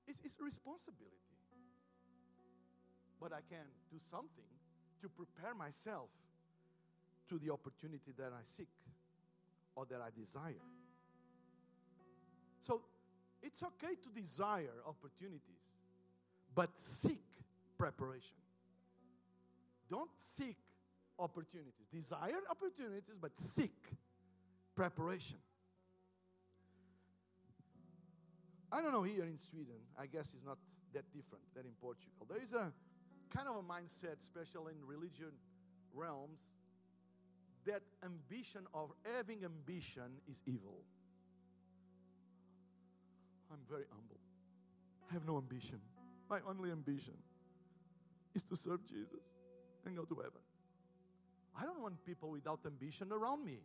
It's, 0.07 0.21
it's 0.25 0.41
responsibility. 0.41 1.32
But 3.23 3.33
I 3.33 3.41
can 3.49 3.65
do 3.89 3.99
something 4.11 4.51
to 5.01 5.09
prepare 5.09 5.55
myself 5.55 6.09
to 7.29 7.39
the 7.39 7.53
opportunity 7.53 8.11
that 8.19 8.33
I 8.33 8.43
seek 8.45 8.67
or 9.77 9.87
that 9.87 10.01
I 10.01 10.09
desire. 10.19 10.67
So 12.63 12.83
it's 13.41 13.63
okay 13.63 13.95
to 13.95 14.21
desire 14.21 14.75
opportunities, 14.87 15.63
but 16.53 16.71
seek 16.75 17.23
preparation. 17.79 18.39
Don't 19.89 20.11
seek 20.17 20.59
opportunities. 21.17 21.87
Desire 21.93 22.43
opportunities, 22.51 23.15
but 23.21 23.39
seek 23.39 23.77
preparation. 24.75 25.39
I 28.73 28.83
don't 28.83 28.93
know 28.93 29.03
here 29.03 29.25
in 29.25 29.39
Sweden, 29.39 29.79
I 29.97 30.07
guess 30.07 30.35
it's 30.35 30.45
not 30.45 30.59
that 30.93 31.05
different 31.13 31.45
than 31.55 31.67
in 31.67 31.73
Portugal. 31.81 32.27
There 32.29 32.43
is 32.43 32.53
a 32.53 32.73
kind 33.35 33.49
of 33.49 33.57
a 33.57 33.63
mindset, 33.63 34.21
especially 34.21 34.75
in 34.79 34.87
religion 34.87 35.33
realms, 35.95 36.41
that 37.65 37.83
ambition 38.05 38.63
of 38.75 38.93
having 39.17 39.45
ambition 39.45 40.21
is 40.31 40.43
evil. 40.47 40.83
I'm 43.51 43.61
very 43.69 43.85
humble. 43.91 44.19
I 45.11 45.15
have 45.15 45.27
no 45.27 45.37
ambition. 45.37 45.81
My 46.29 46.41
only 46.49 46.71
ambition 46.71 47.15
is 48.35 48.43
to 48.45 48.57
serve 48.57 48.85
Jesus 48.87 49.35
and 49.85 49.97
go 49.97 50.05
to 50.05 50.15
heaven. 50.15 50.41
I 51.61 51.65
don't 51.65 51.81
want 51.81 52.03
people 52.05 52.31
without 52.31 52.61
ambition 52.67 53.13
around 53.13 53.45
me. 53.45 53.59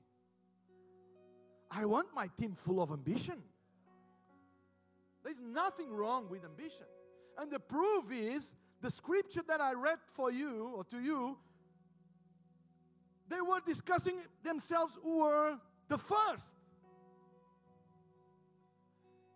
I 1.72 1.86
want 1.86 2.08
my 2.14 2.28
team 2.38 2.54
full 2.54 2.82
of 2.82 2.92
ambition. 2.92 3.42
There's 5.24 5.40
nothing 5.42 5.92
wrong 5.92 6.30
with 6.30 6.44
ambition. 6.44 6.88
And 7.38 7.52
the 7.52 7.60
proof 7.60 8.12
is 8.12 8.54
the 8.82 8.92
scripture 8.92 9.42
that 9.48 9.62
I 9.62 9.74
read 9.74 10.00
for 10.08 10.32
you 10.32 10.74
or 10.76 10.84
to 10.86 11.00
you, 11.00 11.38
they 13.30 13.42
were 13.42 13.60
discussing 13.66 14.18
themselves 14.44 14.98
who 15.02 15.20
were 15.20 15.58
the 15.88 15.98
first. 15.98 16.56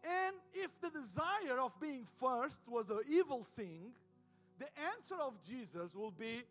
And 0.03 0.35
if 0.53 0.79
the 0.81 0.89
desire 0.89 1.59
of 1.61 1.79
being 1.79 2.05
first 2.05 2.61
was 2.67 2.89
an 2.89 3.01
evil 3.09 3.43
thing, 3.43 3.91
the 4.57 4.67
answer 4.95 5.15
of 5.15 5.39
Jesus 5.45 5.95
will 5.95 6.11
be 6.11 6.43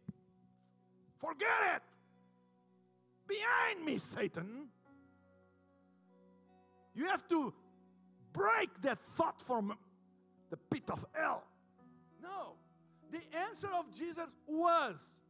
forget 1.19 1.49
it. 1.77 1.83
Behind 3.27 3.85
me, 3.85 3.99
Satan. 3.99 4.69
You 6.95 7.07
have 7.07 7.27
to 7.29 7.53
break 8.33 8.69
that 8.83 8.99
thought 8.99 9.41
from 9.41 9.77
the 10.51 10.57
pit 10.57 10.83
of 10.91 11.05
hell. 11.13 11.45
No. 12.23 12.57
The 13.11 13.21
answer 13.49 13.69
of 13.79 13.91
Jesus 13.97 14.27
was 14.47 15.21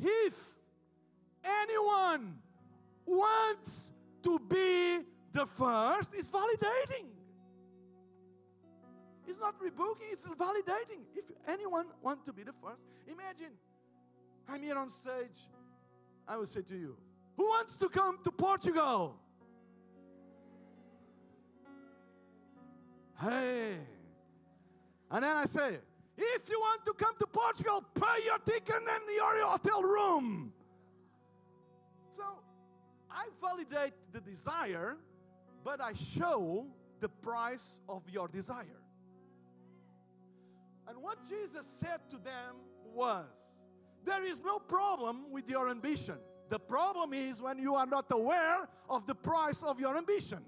if 0.00 0.56
anyone 1.44 2.38
wants 3.04 3.92
to 4.22 4.38
be 4.38 5.04
the 5.32 5.46
first, 5.46 6.14
it's 6.14 6.30
validating. 6.30 7.06
It's 9.26 9.38
not 9.38 9.54
rebuking, 9.60 10.08
it's 10.12 10.24
validating. 10.24 11.00
If 11.14 11.30
anyone 11.48 11.86
wants 12.02 12.24
to 12.24 12.32
be 12.32 12.42
the 12.42 12.52
first, 12.52 12.84
imagine 13.08 13.52
I'm 14.48 14.62
here 14.62 14.76
on 14.76 14.88
stage. 14.88 15.48
I 16.28 16.36
will 16.36 16.46
say 16.46 16.62
to 16.62 16.76
you, 16.76 16.96
who 17.36 17.44
wants 17.44 17.76
to 17.78 17.88
come 17.88 18.18
to 18.24 18.30
Portugal? 18.30 19.16
Hey. 23.20 23.74
And 25.10 25.24
then 25.24 25.36
I 25.36 25.46
say, 25.46 25.78
if 26.16 26.48
you 26.48 26.58
want 26.58 26.84
to 26.84 26.92
come 26.94 27.14
to 27.18 27.26
Portugal, 27.26 27.84
pay 27.94 28.24
your 28.24 28.38
ticket 28.38 28.76
and 28.76 29.14
your 29.14 29.46
hotel 29.46 29.82
room. 29.82 30.52
So 32.12 32.22
I 33.10 33.26
validate 33.40 33.92
the 34.12 34.20
desire, 34.20 34.96
but 35.62 35.80
I 35.80 35.92
show 35.92 36.66
the 37.00 37.08
price 37.08 37.80
of 37.88 38.02
your 38.10 38.28
desire. 38.28 38.80
And 40.88 41.02
what 41.02 41.18
Jesus 41.28 41.66
said 41.66 42.00
to 42.10 42.16
them 42.16 42.56
was, 42.94 43.26
There 44.04 44.24
is 44.24 44.40
no 44.42 44.58
problem 44.58 45.30
with 45.30 45.48
your 45.50 45.68
ambition. 45.68 46.16
The 46.48 46.58
problem 46.58 47.12
is 47.12 47.42
when 47.42 47.58
you 47.58 47.74
are 47.74 47.86
not 47.86 48.06
aware 48.10 48.68
of 48.88 49.06
the 49.06 49.14
price 49.14 49.62
of 49.62 49.80
your 49.80 49.96
ambition. 49.96 50.44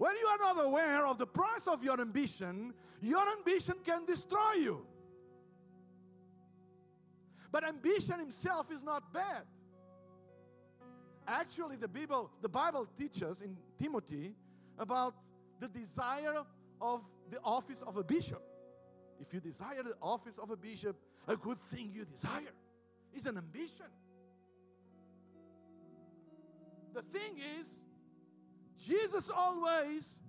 When 0.00 0.16
you 0.16 0.26
are 0.28 0.54
not 0.54 0.64
aware 0.64 1.04
of 1.04 1.18
the 1.18 1.26
price 1.26 1.66
of 1.66 1.84
your 1.84 2.00
ambition, 2.00 2.72
your 3.02 3.22
ambition 3.36 3.74
can 3.84 4.06
destroy 4.06 4.54
you. 4.54 4.86
But 7.52 7.68
ambition 7.68 8.18
himself 8.18 8.72
is 8.72 8.82
not 8.82 9.12
bad. 9.12 9.42
Actually, 11.28 11.76
the 11.76 11.86
Bible, 11.86 12.30
the 12.40 12.48
Bible 12.48 12.88
teaches 12.98 13.42
in 13.42 13.58
Timothy 13.78 14.32
about 14.78 15.16
the 15.58 15.68
desire 15.68 16.46
of 16.80 17.02
the 17.30 17.38
office 17.44 17.82
of 17.82 17.98
a 17.98 18.02
bishop. 18.02 18.42
If 19.20 19.34
you 19.34 19.40
desire 19.40 19.82
the 19.82 19.96
office 20.00 20.38
of 20.38 20.50
a 20.50 20.56
bishop, 20.56 20.96
a 21.28 21.36
good 21.36 21.58
thing 21.58 21.90
you 21.92 22.06
desire 22.06 22.54
is 23.12 23.26
an 23.26 23.36
ambition. 23.36 23.84
The 26.94 27.02
thing 27.02 27.38
is, 27.60 27.82
Jesus 28.80 29.30
always 29.34 30.20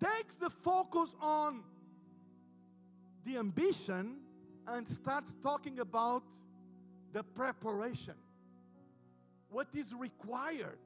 takes 0.00 0.36
the 0.36 0.50
focus 0.50 1.14
on 1.20 1.62
the 3.24 3.38
ambition 3.38 4.16
and 4.66 4.86
starts 4.88 5.34
talking 5.42 5.78
about 5.80 6.24
the 7.12 7.22
preparation. 7.22 8.14
What 9.50 9.68
is 9.74 9.94
required 9.94 10.78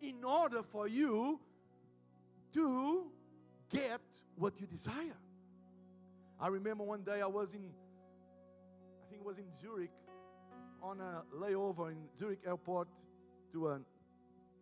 in 0.00 0.22
order 0.22 0.62
for 0.62 0.86
you 0.86 1.40
to 2.52 3.06
get 3.72 4.00
what 4.36 4.60
you 4.60 4.66
desire. 4.66 5.16
I 6.38 6.48
remember 6.48 6.84
one 6.84 7.02
day 7.02 7.20
I 7.20 7.26
was 7.26 7.54
in, 7.54 7.62
I 7.62 9.10
think 9.10 9.22
it 9.22 9.26
was 9.26 9.38
in 9.38 9.46
Zurich, 9.60 9.90
on 10.82 11.00
a 11.00 11.24
layover 11.34 11.90
in 11.90 11.98
Zurich 12.16 12.40
airport 12.46 12.88
to 13.52 13.68
an 13.68 13.84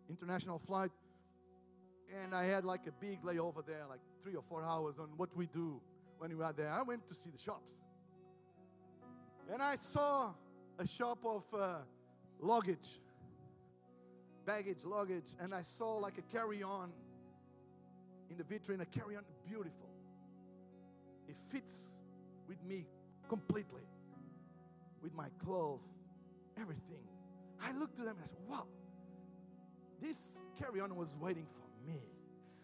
international 0.09 0.57
flight. 0.57 0.91
And 2.21 2.35
I 2.35 2.45
had 2.45 2.63
like 2.63 2.85
a 2.87 2.91
big 2.91 3.21
layover 3.23 3.65
there, 3.65 3.85
like 3.89 3.99
three 4.21 4.35
or 4.35 4.43
four 4.43 4.63
hours 4.63 4.99
on 4.99 5.09
what 5.17 5.35
we 5.35 5.47
do 5.47 5.81
when 6.19 6.37
we 6.37 6.43
are 6.43 6.53
there. 6.53 6.69
I 6.69 6.83
went 6.83 7.07
to 7.07 7.15
see 7.15 7.29
the 7.29 7.37
shops. 7.37 7.73
And 9.51 9.61
I 9.61 9.75
saw 9.75 10.33
a 10.79 10.87
shop 10.87 11.19
of 11.25 11.43
uh, 11.53 11.77
luggage, 12.39 12.99
baggage, 14.45 14.85
luggage, 14.85 15.35
and 15.39 15.53
I 15.53 15.61
saw 15.61 15.97
like 15.97 16.17
a 16.17 16.21
carry 16.33 16.63
on 16.63 16.91
in 18.29 18.37
the 18.37 18.43
vitrine, 18.43 18.81
a 18.81 18.85
carry 18.85 19.15
on, 19.15 19.23
beautiful. 19.47 19.89
It 21.27 21.35
fits 21.49 22.01
with 22.47 22.63
me 22.63 22.85
completely 23.27 23.81
with 25.01 25.13
my 25.13 25.27
clothes, 25.43 25.81
everything. 26.59 27.03
I 27.61 27.71
looked 27.73 27.95
to 27.95 28.01
them 28.01 28.15
and 28.15 28.23
I 28.23 28.27
said, 28.27 28.37
wow, 28.47 28.67
this 30.01 30.37
carry 30.59 30.79
on 30.79 30.95
was 30.95 31.15
waiting 31.19 31.45
for 31.45 31.67
me. 31.67 31.72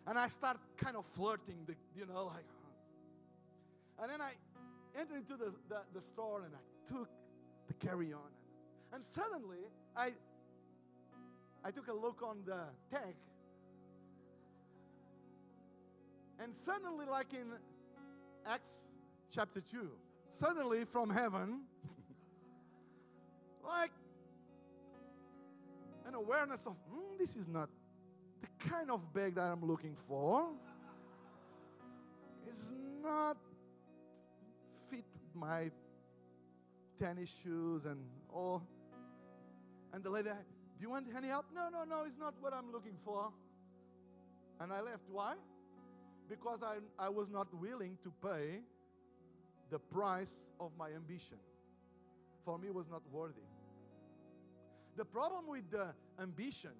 And 0.09 0.17
I 0.17 0.27
start 0.27 0.57
kind 0.75 0.95
of 0.97 1.05
flirting, 1.05 1.57
the, 1.67 1.75
you 1.95 2.07
know, 2.07 2.25
like, 2.25 2.45
uh. 3.99 4.01
and 4.01 4.11
then 4.11 4.21
I 4.21 4.31
entered 4.99 5.17
into 5.17 5.37
the, 5.37 5.53
the, 5.67 5.81
the 5.93 6.01
store 6.01 6.41
and 6.43 6.53
I 6.55 6.91
took 6.91 7.07
the 7.67 7.75
carry 7.75 8.11
on. 8.11 8.31
And, 8.91 9.05
suddenly, 9.05 9.59
I, 9.95 10.13
I 11.63 11.69
took 11.69 11.89
a 11.89 11.93
look 11.93 12.23
on 12.23 12.37
the 12.43 12.59
tag. 12.89 13.13
And 16.39 16.55
suddenly, 16.55 17.05
like 17.05 17.33
in 17.33 17.51
Acts 18.47 18.87
chapter 19.29 19.61
2, 19.61 19.89
suddenly 20.29 20.85
from 20.85 21.11
heaven, 21.11 21.65
like 23.63 23.91
an 26.07 26.15
awareness 26.15 26.65
of, 26.65 26.73
mm, 26.91 27.19
this 27.19 27.35
is 27.35 27.47
not 27.47 27.69
kind 28.59 28.91
of 28.91 29.13
bag 29.13 29.35
that 29.35 29.47
I'm 29.47 29.65
looking 29.65 29.95
for. 29.95 30.47
It's 32.47 32.71
not 33.01 33.37
fit 34.89 35.05
with 35.13 35.35
my 35.35 35.71
tennis 36.97 37.41
shoes 37.41 37.85
and 37.85 37.99
all. 38.33 38.63
And 39.93 40.03
the 40.03 40.09
lady, 40.09 40.29
do 40.29 40.81
you 40.81 40.89
want 40.89 41.07
any 41.15 41.27
help? 41.27 41.45
No, 41.53 41.69
no, 41.69 41.83
no, 41.83 42.03
it's 42.05 42.17
not 42.17 42.35
what 42.41 42.53
I'm 42.53 42.71
looking 42.71 42.97
for. 43.03 43.31
And 44.59 44.73
I 44.73 44.81
left. 44.81 45.03
Why? 45.09 45.35
Because 46.27 46.61
I, 46.63 46.77
I 46.97 47.09
was 47.09 47.29
not 47.29 47.47
willing 47.53 47.97
to 48.03 48.11
pay 48.21 48.59
the 49.69 49.79
price 49.79 50.49
of 50.59 50.71
my 50.77 50.89
ambition. 50.91 51.37
For 52.43 52.57
me, 52.57 52.69
was 52.71 52.89
not 52.89 53.01
worthy. 53.11 53.41
The 54.95 55.05
problem 55.05 55.47
with 55.47 55.69
the 55.71 55.93
ambition 56.21 56.71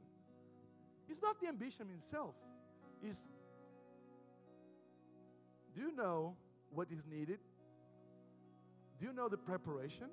is 1.10 1.22
not 1.22 1.40
the 1.42 1.48
ambition 1.48 1.88
itself. 1.96 2.36
Is 3.04 3.30
do 5.76 5.82
you 5.82 5.96
know 5.96 6.36
what 6.72 6.92
is 6.92 7.06
needed? 7.06 7.40
Do 9.00 9.06
you 9.06 9.14
know 9.14 9.30
the 9.30 9.38
preparation? 9.38 10.08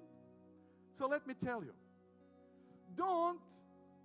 So 0.92 1.06
let 1.06 1.26
me 1.26 1.34
tell 1.34 1.62
you. 1.62 1.72
Don't 2.94 3.40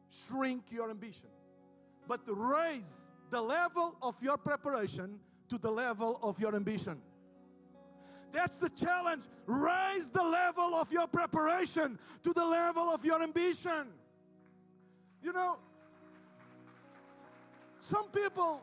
shrink 0.09 0.63
your 0.71 0.89
ambition, 0.89 1.29
but 2.07 2.21
raise 2.25 3.11
the 3.29 3.41
level 3.41 3.95
of 4.01 4.21
your 4.21 4.37
preparation 4.37 5.19
to 5.49 5.57
the 5.57 5.71
level 5.71 6.19
of 6.21 6.39
your 6.39 6.55
ambition. 6.55 6.97
That's 8.31 8.57
the 8.57 8.69
challenge. 8.69 9.25
Raise 9.45 10.09
the 10.09 10.23
level 10.23 10.75
of 10.75 10.91
your 10.91 11.07
preparation 11.07 11.99
to 12.23 12.33
the 12.33 12.43
level 12.43 12.89
of 12.89 13.05
your 13.05 13.21
ambition. 13.21 13.87
You 15.21 15.33
know, 15.33 15.59
some 17.81 18.09
people 18.09 18.61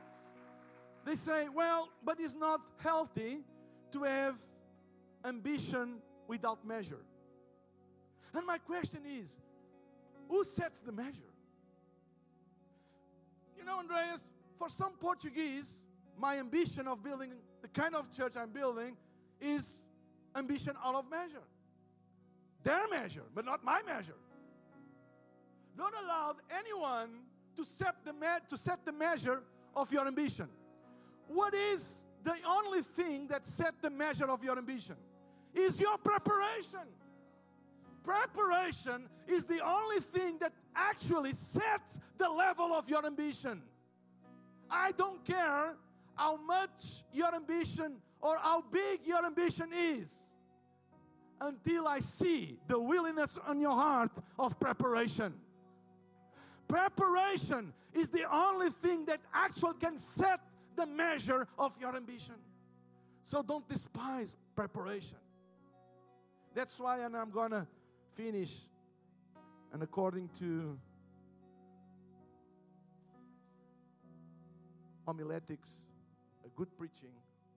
they 1.05 1.17
say, 1.17 1.49
well, 1.49 1.89
but 2.05 2.21
it's 2.21 2.35
not 2.35 2.61
healthy 2.79 3.39
to 3.93 4.03
have 4.03 4.37
ambition 5.25 6.03
without 6.27 6.67
measure. 6.67 7.01
And 8.35 8.47
my 8.47 8.59
question 8.59 9.01
is, 9.07 9.39
who 10.29 10.45
sets 10.45 10.81
the 10.81 10.93
measure? 10.93 11.33
You 13.57 13.65
know, 13.65 13.79
Andreas, 13.79 14.35
for 14.57 14.69
some 14.69 14.93
Portuguese, 15.01 15.83
my 16.19 16.39
ambition 16.39 16.87
of 16.87 17.03
building 17.03 17.33
the 17.63 17.69
kind 17.69 17.95
of 17.95 18.15
church 18.15 18.35
I'm 18.37 18.51
building 18.51 18.97
is 19.41 19.87
ambition 20.37 20.75
out 20.85 20.95
of 20.95 21.11
measure. 21.11 21.47
Their 22.65 22.87
measure, 22.89 23.25
but 23.35 23.47
not 23.47 23.65
my 23.65 23.81
measure. 23.87 24.19
Don't 25.77 25.95
allow 26.05 26.35
anyone 26.51 27.09
to 27.59 27.65
set 27.65 27.97
the, 28.05 28.13
me- 28.13 28.45
to 28.49 28.57
set 28.57 28.85
the 28.87 28.93
measure 28.93 29.43
of 29.75 29.93
your 29.93 30.07
ambition. 30.07 30.49
What 31.27 31.55
is 31.55 32.07
the 32.23 32.37
only 32.47 32.83
thing 32.83 33.27
that 33.27 33.49
set 33.49 33.75
the 33.83 33.91
measure 33.91 34.27
of 34.27 34.45
your 34.45 34.57
ambition? 34.57 34.95
Is 35.55 35.81
your 35.81 35.99
preparation. 35.99 36.87
Preparation 38.05 39.09
is 39.27 39.45
the 39.45 39.61
only 39.67 39.99
thing 39.99 40.39
that 40.39 40.53
actually 40.77 41.33
sets 41.33 41.99
the 42.17 42.31
level 42.31 42.73
of 42.73 42.89
your 42.89 43.05
ambition. 43.05 43.61
I 44.71 44.93
don't 44.93 45.25
care 45.25 45.75
how 46.15 46.37
much 46.37 47.03
your 47.13 47.35
ambition 47.35 47.97
or 48.21 48.39
how 48.39 48.63
big 48.71 49.01
your 49.05 49.27
ambition 49.27 49.71
is 49.75 50.31
until 51.41 51.89
I 51.89 51.99
see 51.99 52.57
the 52.69 52.79
willingness 52.79 53.37
on 53.47 53.61
your 53.61 53.73
heart 53.75 54.13
of 54.39 54.59
preparation. 54.61 55.35
Preparation 56.69 57.73
is 57.95 58.11
the 58.11 58.31
only 58.31 58.71
thing 58.71 59.07
that 59.07 59.21
actually 59.33 59.75
can 59.81 59.99
set 59.99 60.41
the 60.77 60.87
measure 60.87 61.47
of 61.59 61.77
your 61.81 61.97
ambition. 61.97 62.37
So 63.25 63.43
don't 63.43 63.67
despise 63.69 64.37
preparation. 64.55 65.19
That's 66.55 66.79
why, 66.79 67.01
and 67.01 67.17
I'm 67.17 67.31
going 67.31 67.51
to 67.51 67.67
finish, 68.13 68.61
and 69.73 69.83
according 69.83 70.29
to 70.41 70.79
homiletics, 75.07 75.87
a 76.45 76.49
good 76.57 76.77
preaching 76.77 77.11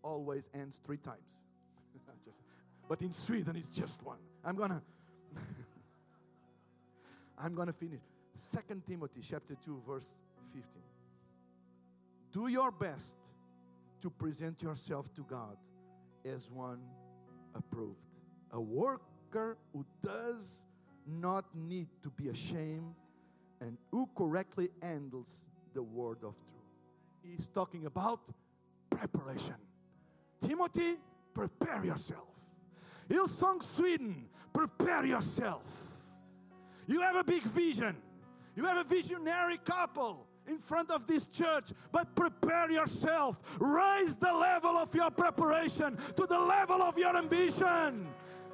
always 0.03 0.49
ends 0.53 0.79
three 0.83 0.97
times. 0.97 1.41
just, 2.23 2.37
but 2.87 3.01
in 3.01 3.11
Sweden, 3.11 3.55
it's 3.55 3.67
just 3.67 4.01
one. 4.03 4.17
I'm 4.43 4.55
gonna, 4.55 4.81
I'm 7.37 7.53
gonna 7.53 7.73
finish. 7.73 8.01
Second 8.33 8.85
Timothy 8.85 9.21
chapter 9.21 9.55
two, 9.55 9.81
verse 9.87 10.17
15. 10.53 10.63
Do 12.31 12.47
your 12.47 12.71
best 12.71 13.17
to 14.01 14.09
present 14.09 14.63
yourself 14.63 15.13
to 15.15 15.23
God 15.23 15.57
as 16.25 16.51
one 16.51 16.79
approved, 17.55 17.99
a 18.51 18.61
worker 18.61 19.57
who 19.73 19.85
does 20.03 20.65
not 21.07 21.45
need 21.55 21.87
to 22.03 22.09
be 22.09 22.29
ashamed 22.29 22.95
and 23.59 23.77
who 23.91 24.09
correctly 24.15 24.69
handles 24.81 25.49
the 25.73 25.83
word 25.83 26.17
of 26.23 26.35
truth. 26.47 26.61
He's 27.23 27.47
talking 27.47 27.85
about 27.85 28.21
preparation. 28.89 29.55
Timothy, 30.45 30.97
prepare 31.33 31.85
yourself. 31.85 32.27
Hillsong 33.09 33.61
Sweden, 33.61 34.25
prepare 34.53 35.05
yourself. 35.05 35.79
You 36.87 37.01
have 37.01 37.15
a 37.15 37.23
big 37.23 37.43
vision. 37.43 37.95
You 38.55 38.65
have 38.65 38.77
a 38.77 38.83
visionary 38.83 39.57
couple 39.57 40.27
in 40.47 40.57
front 40.57 40.91
of 40.91 41.07
this 41.07 41.25
church, 41.27 41.71
but 41.91 42.13
prepare 42.15 42.69
yourself. 42.69 43.39
Raise 43.59 44.15
the 44.15 44.33
level 44.33 44.71
of 44.77 44.93
your 44.93 45.11
preparation 45.11 45.97
to 46.15 46.25
the 46.25 46.39
level 46.39 46.81
of 46.81 46.97
your 46.97 47.15
ambition. 47.15 48.07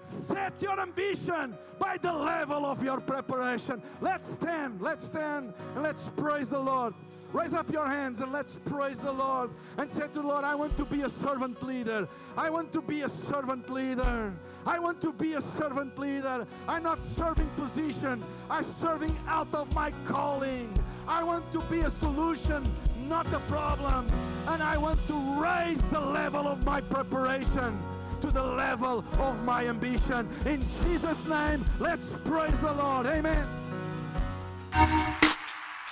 Set 0.04 0.62
your 0.62 0.80
ambition 0.80 1.58
by 1.80 1.98
the 1.98 2.12
level 2.12 2.66
of 2.66 2.84
your 2.84 3.02
preparation. 3.02 3.82
Let's 4.00 4.32
stand, 4.32 4.82
let's 4.82 5.06
stand, 5.06 5.54
and 5.76 5.84
let's 5.84 6.10
praise 6.10 6.50
the 6.50 6.60
Lord. 6.60 6.94
Raise 7.34 7.54
up 7.54 7.72
your 7.74 7.86
hands 7.86 8.22
and 8.22 8.32
let's 8.32 8.58
praise 8.66 9.00
the 9.00 9.12
Lord 9.12 9.52
and 9.78 9.92
say 9.92 10.08
to 10.08 10.14
the 10.14 10.22
Lord, 10.22 10.46
I 10.46 10.56
want 10.56 10.78
to 10.78 10.86
be 10.86 11.02
a 11.02 11.10
servant 11.10 11.62
leader. 11.62 12.08
I 12.38 12.50
want 12.50 12.72
to 12.72 12.82
be 12.82 13.02
a 13.02 13.10
servant 13.10 13.70
leader. 13.70 14.34
I 14.68 14.80
want 14.80 15.00
to 15.02 15.14
be 15.14 15.34
a 15.34 15.42
servant 15.42 15.98
leader. 15.98 16.46
I'm 16.68 16.84
not 16.84 17.02
serving 17.02 17.48
position, 17.56 18.22
I'm 18.50 18.64
serving 18.64 19.16
out 19.26 19.54
of 19.56 19.74
my 19.74 19.92
calling. 20.04 20.74
I 21.08 21.24
want 21.24 21.50
to 21.54 21.62
be 21.62 21.80
a 21.82 21.90
solution, 21.90 22.70
not 23.08 23.34
a 23.34 23.40
problem. 23.42 24.08
And 24.48 24.62
I 24.62 24.78
want 24.78 25.00
to 25.08 25.42
raise 25.42 25.82
the 25.88 26.02
level 26.02 26.48
of 26.48 26.66
my 26.66 26.82
preparation 26.82 27.80
to 28.20 28.30
the 28.30 28.44
level 28.44 29.06
of 29.20 29.42
my 29.44 29.68
ambition. 29.68 30.28
In 30.46 30.62
Jesus' 30.84 31.26
name, 31.26 31.64
let's 31.80 32.18
praise 32.26 32.60
the 32.60 32.74
Lord. 32.74 33.08
Amen. 33.08 33.48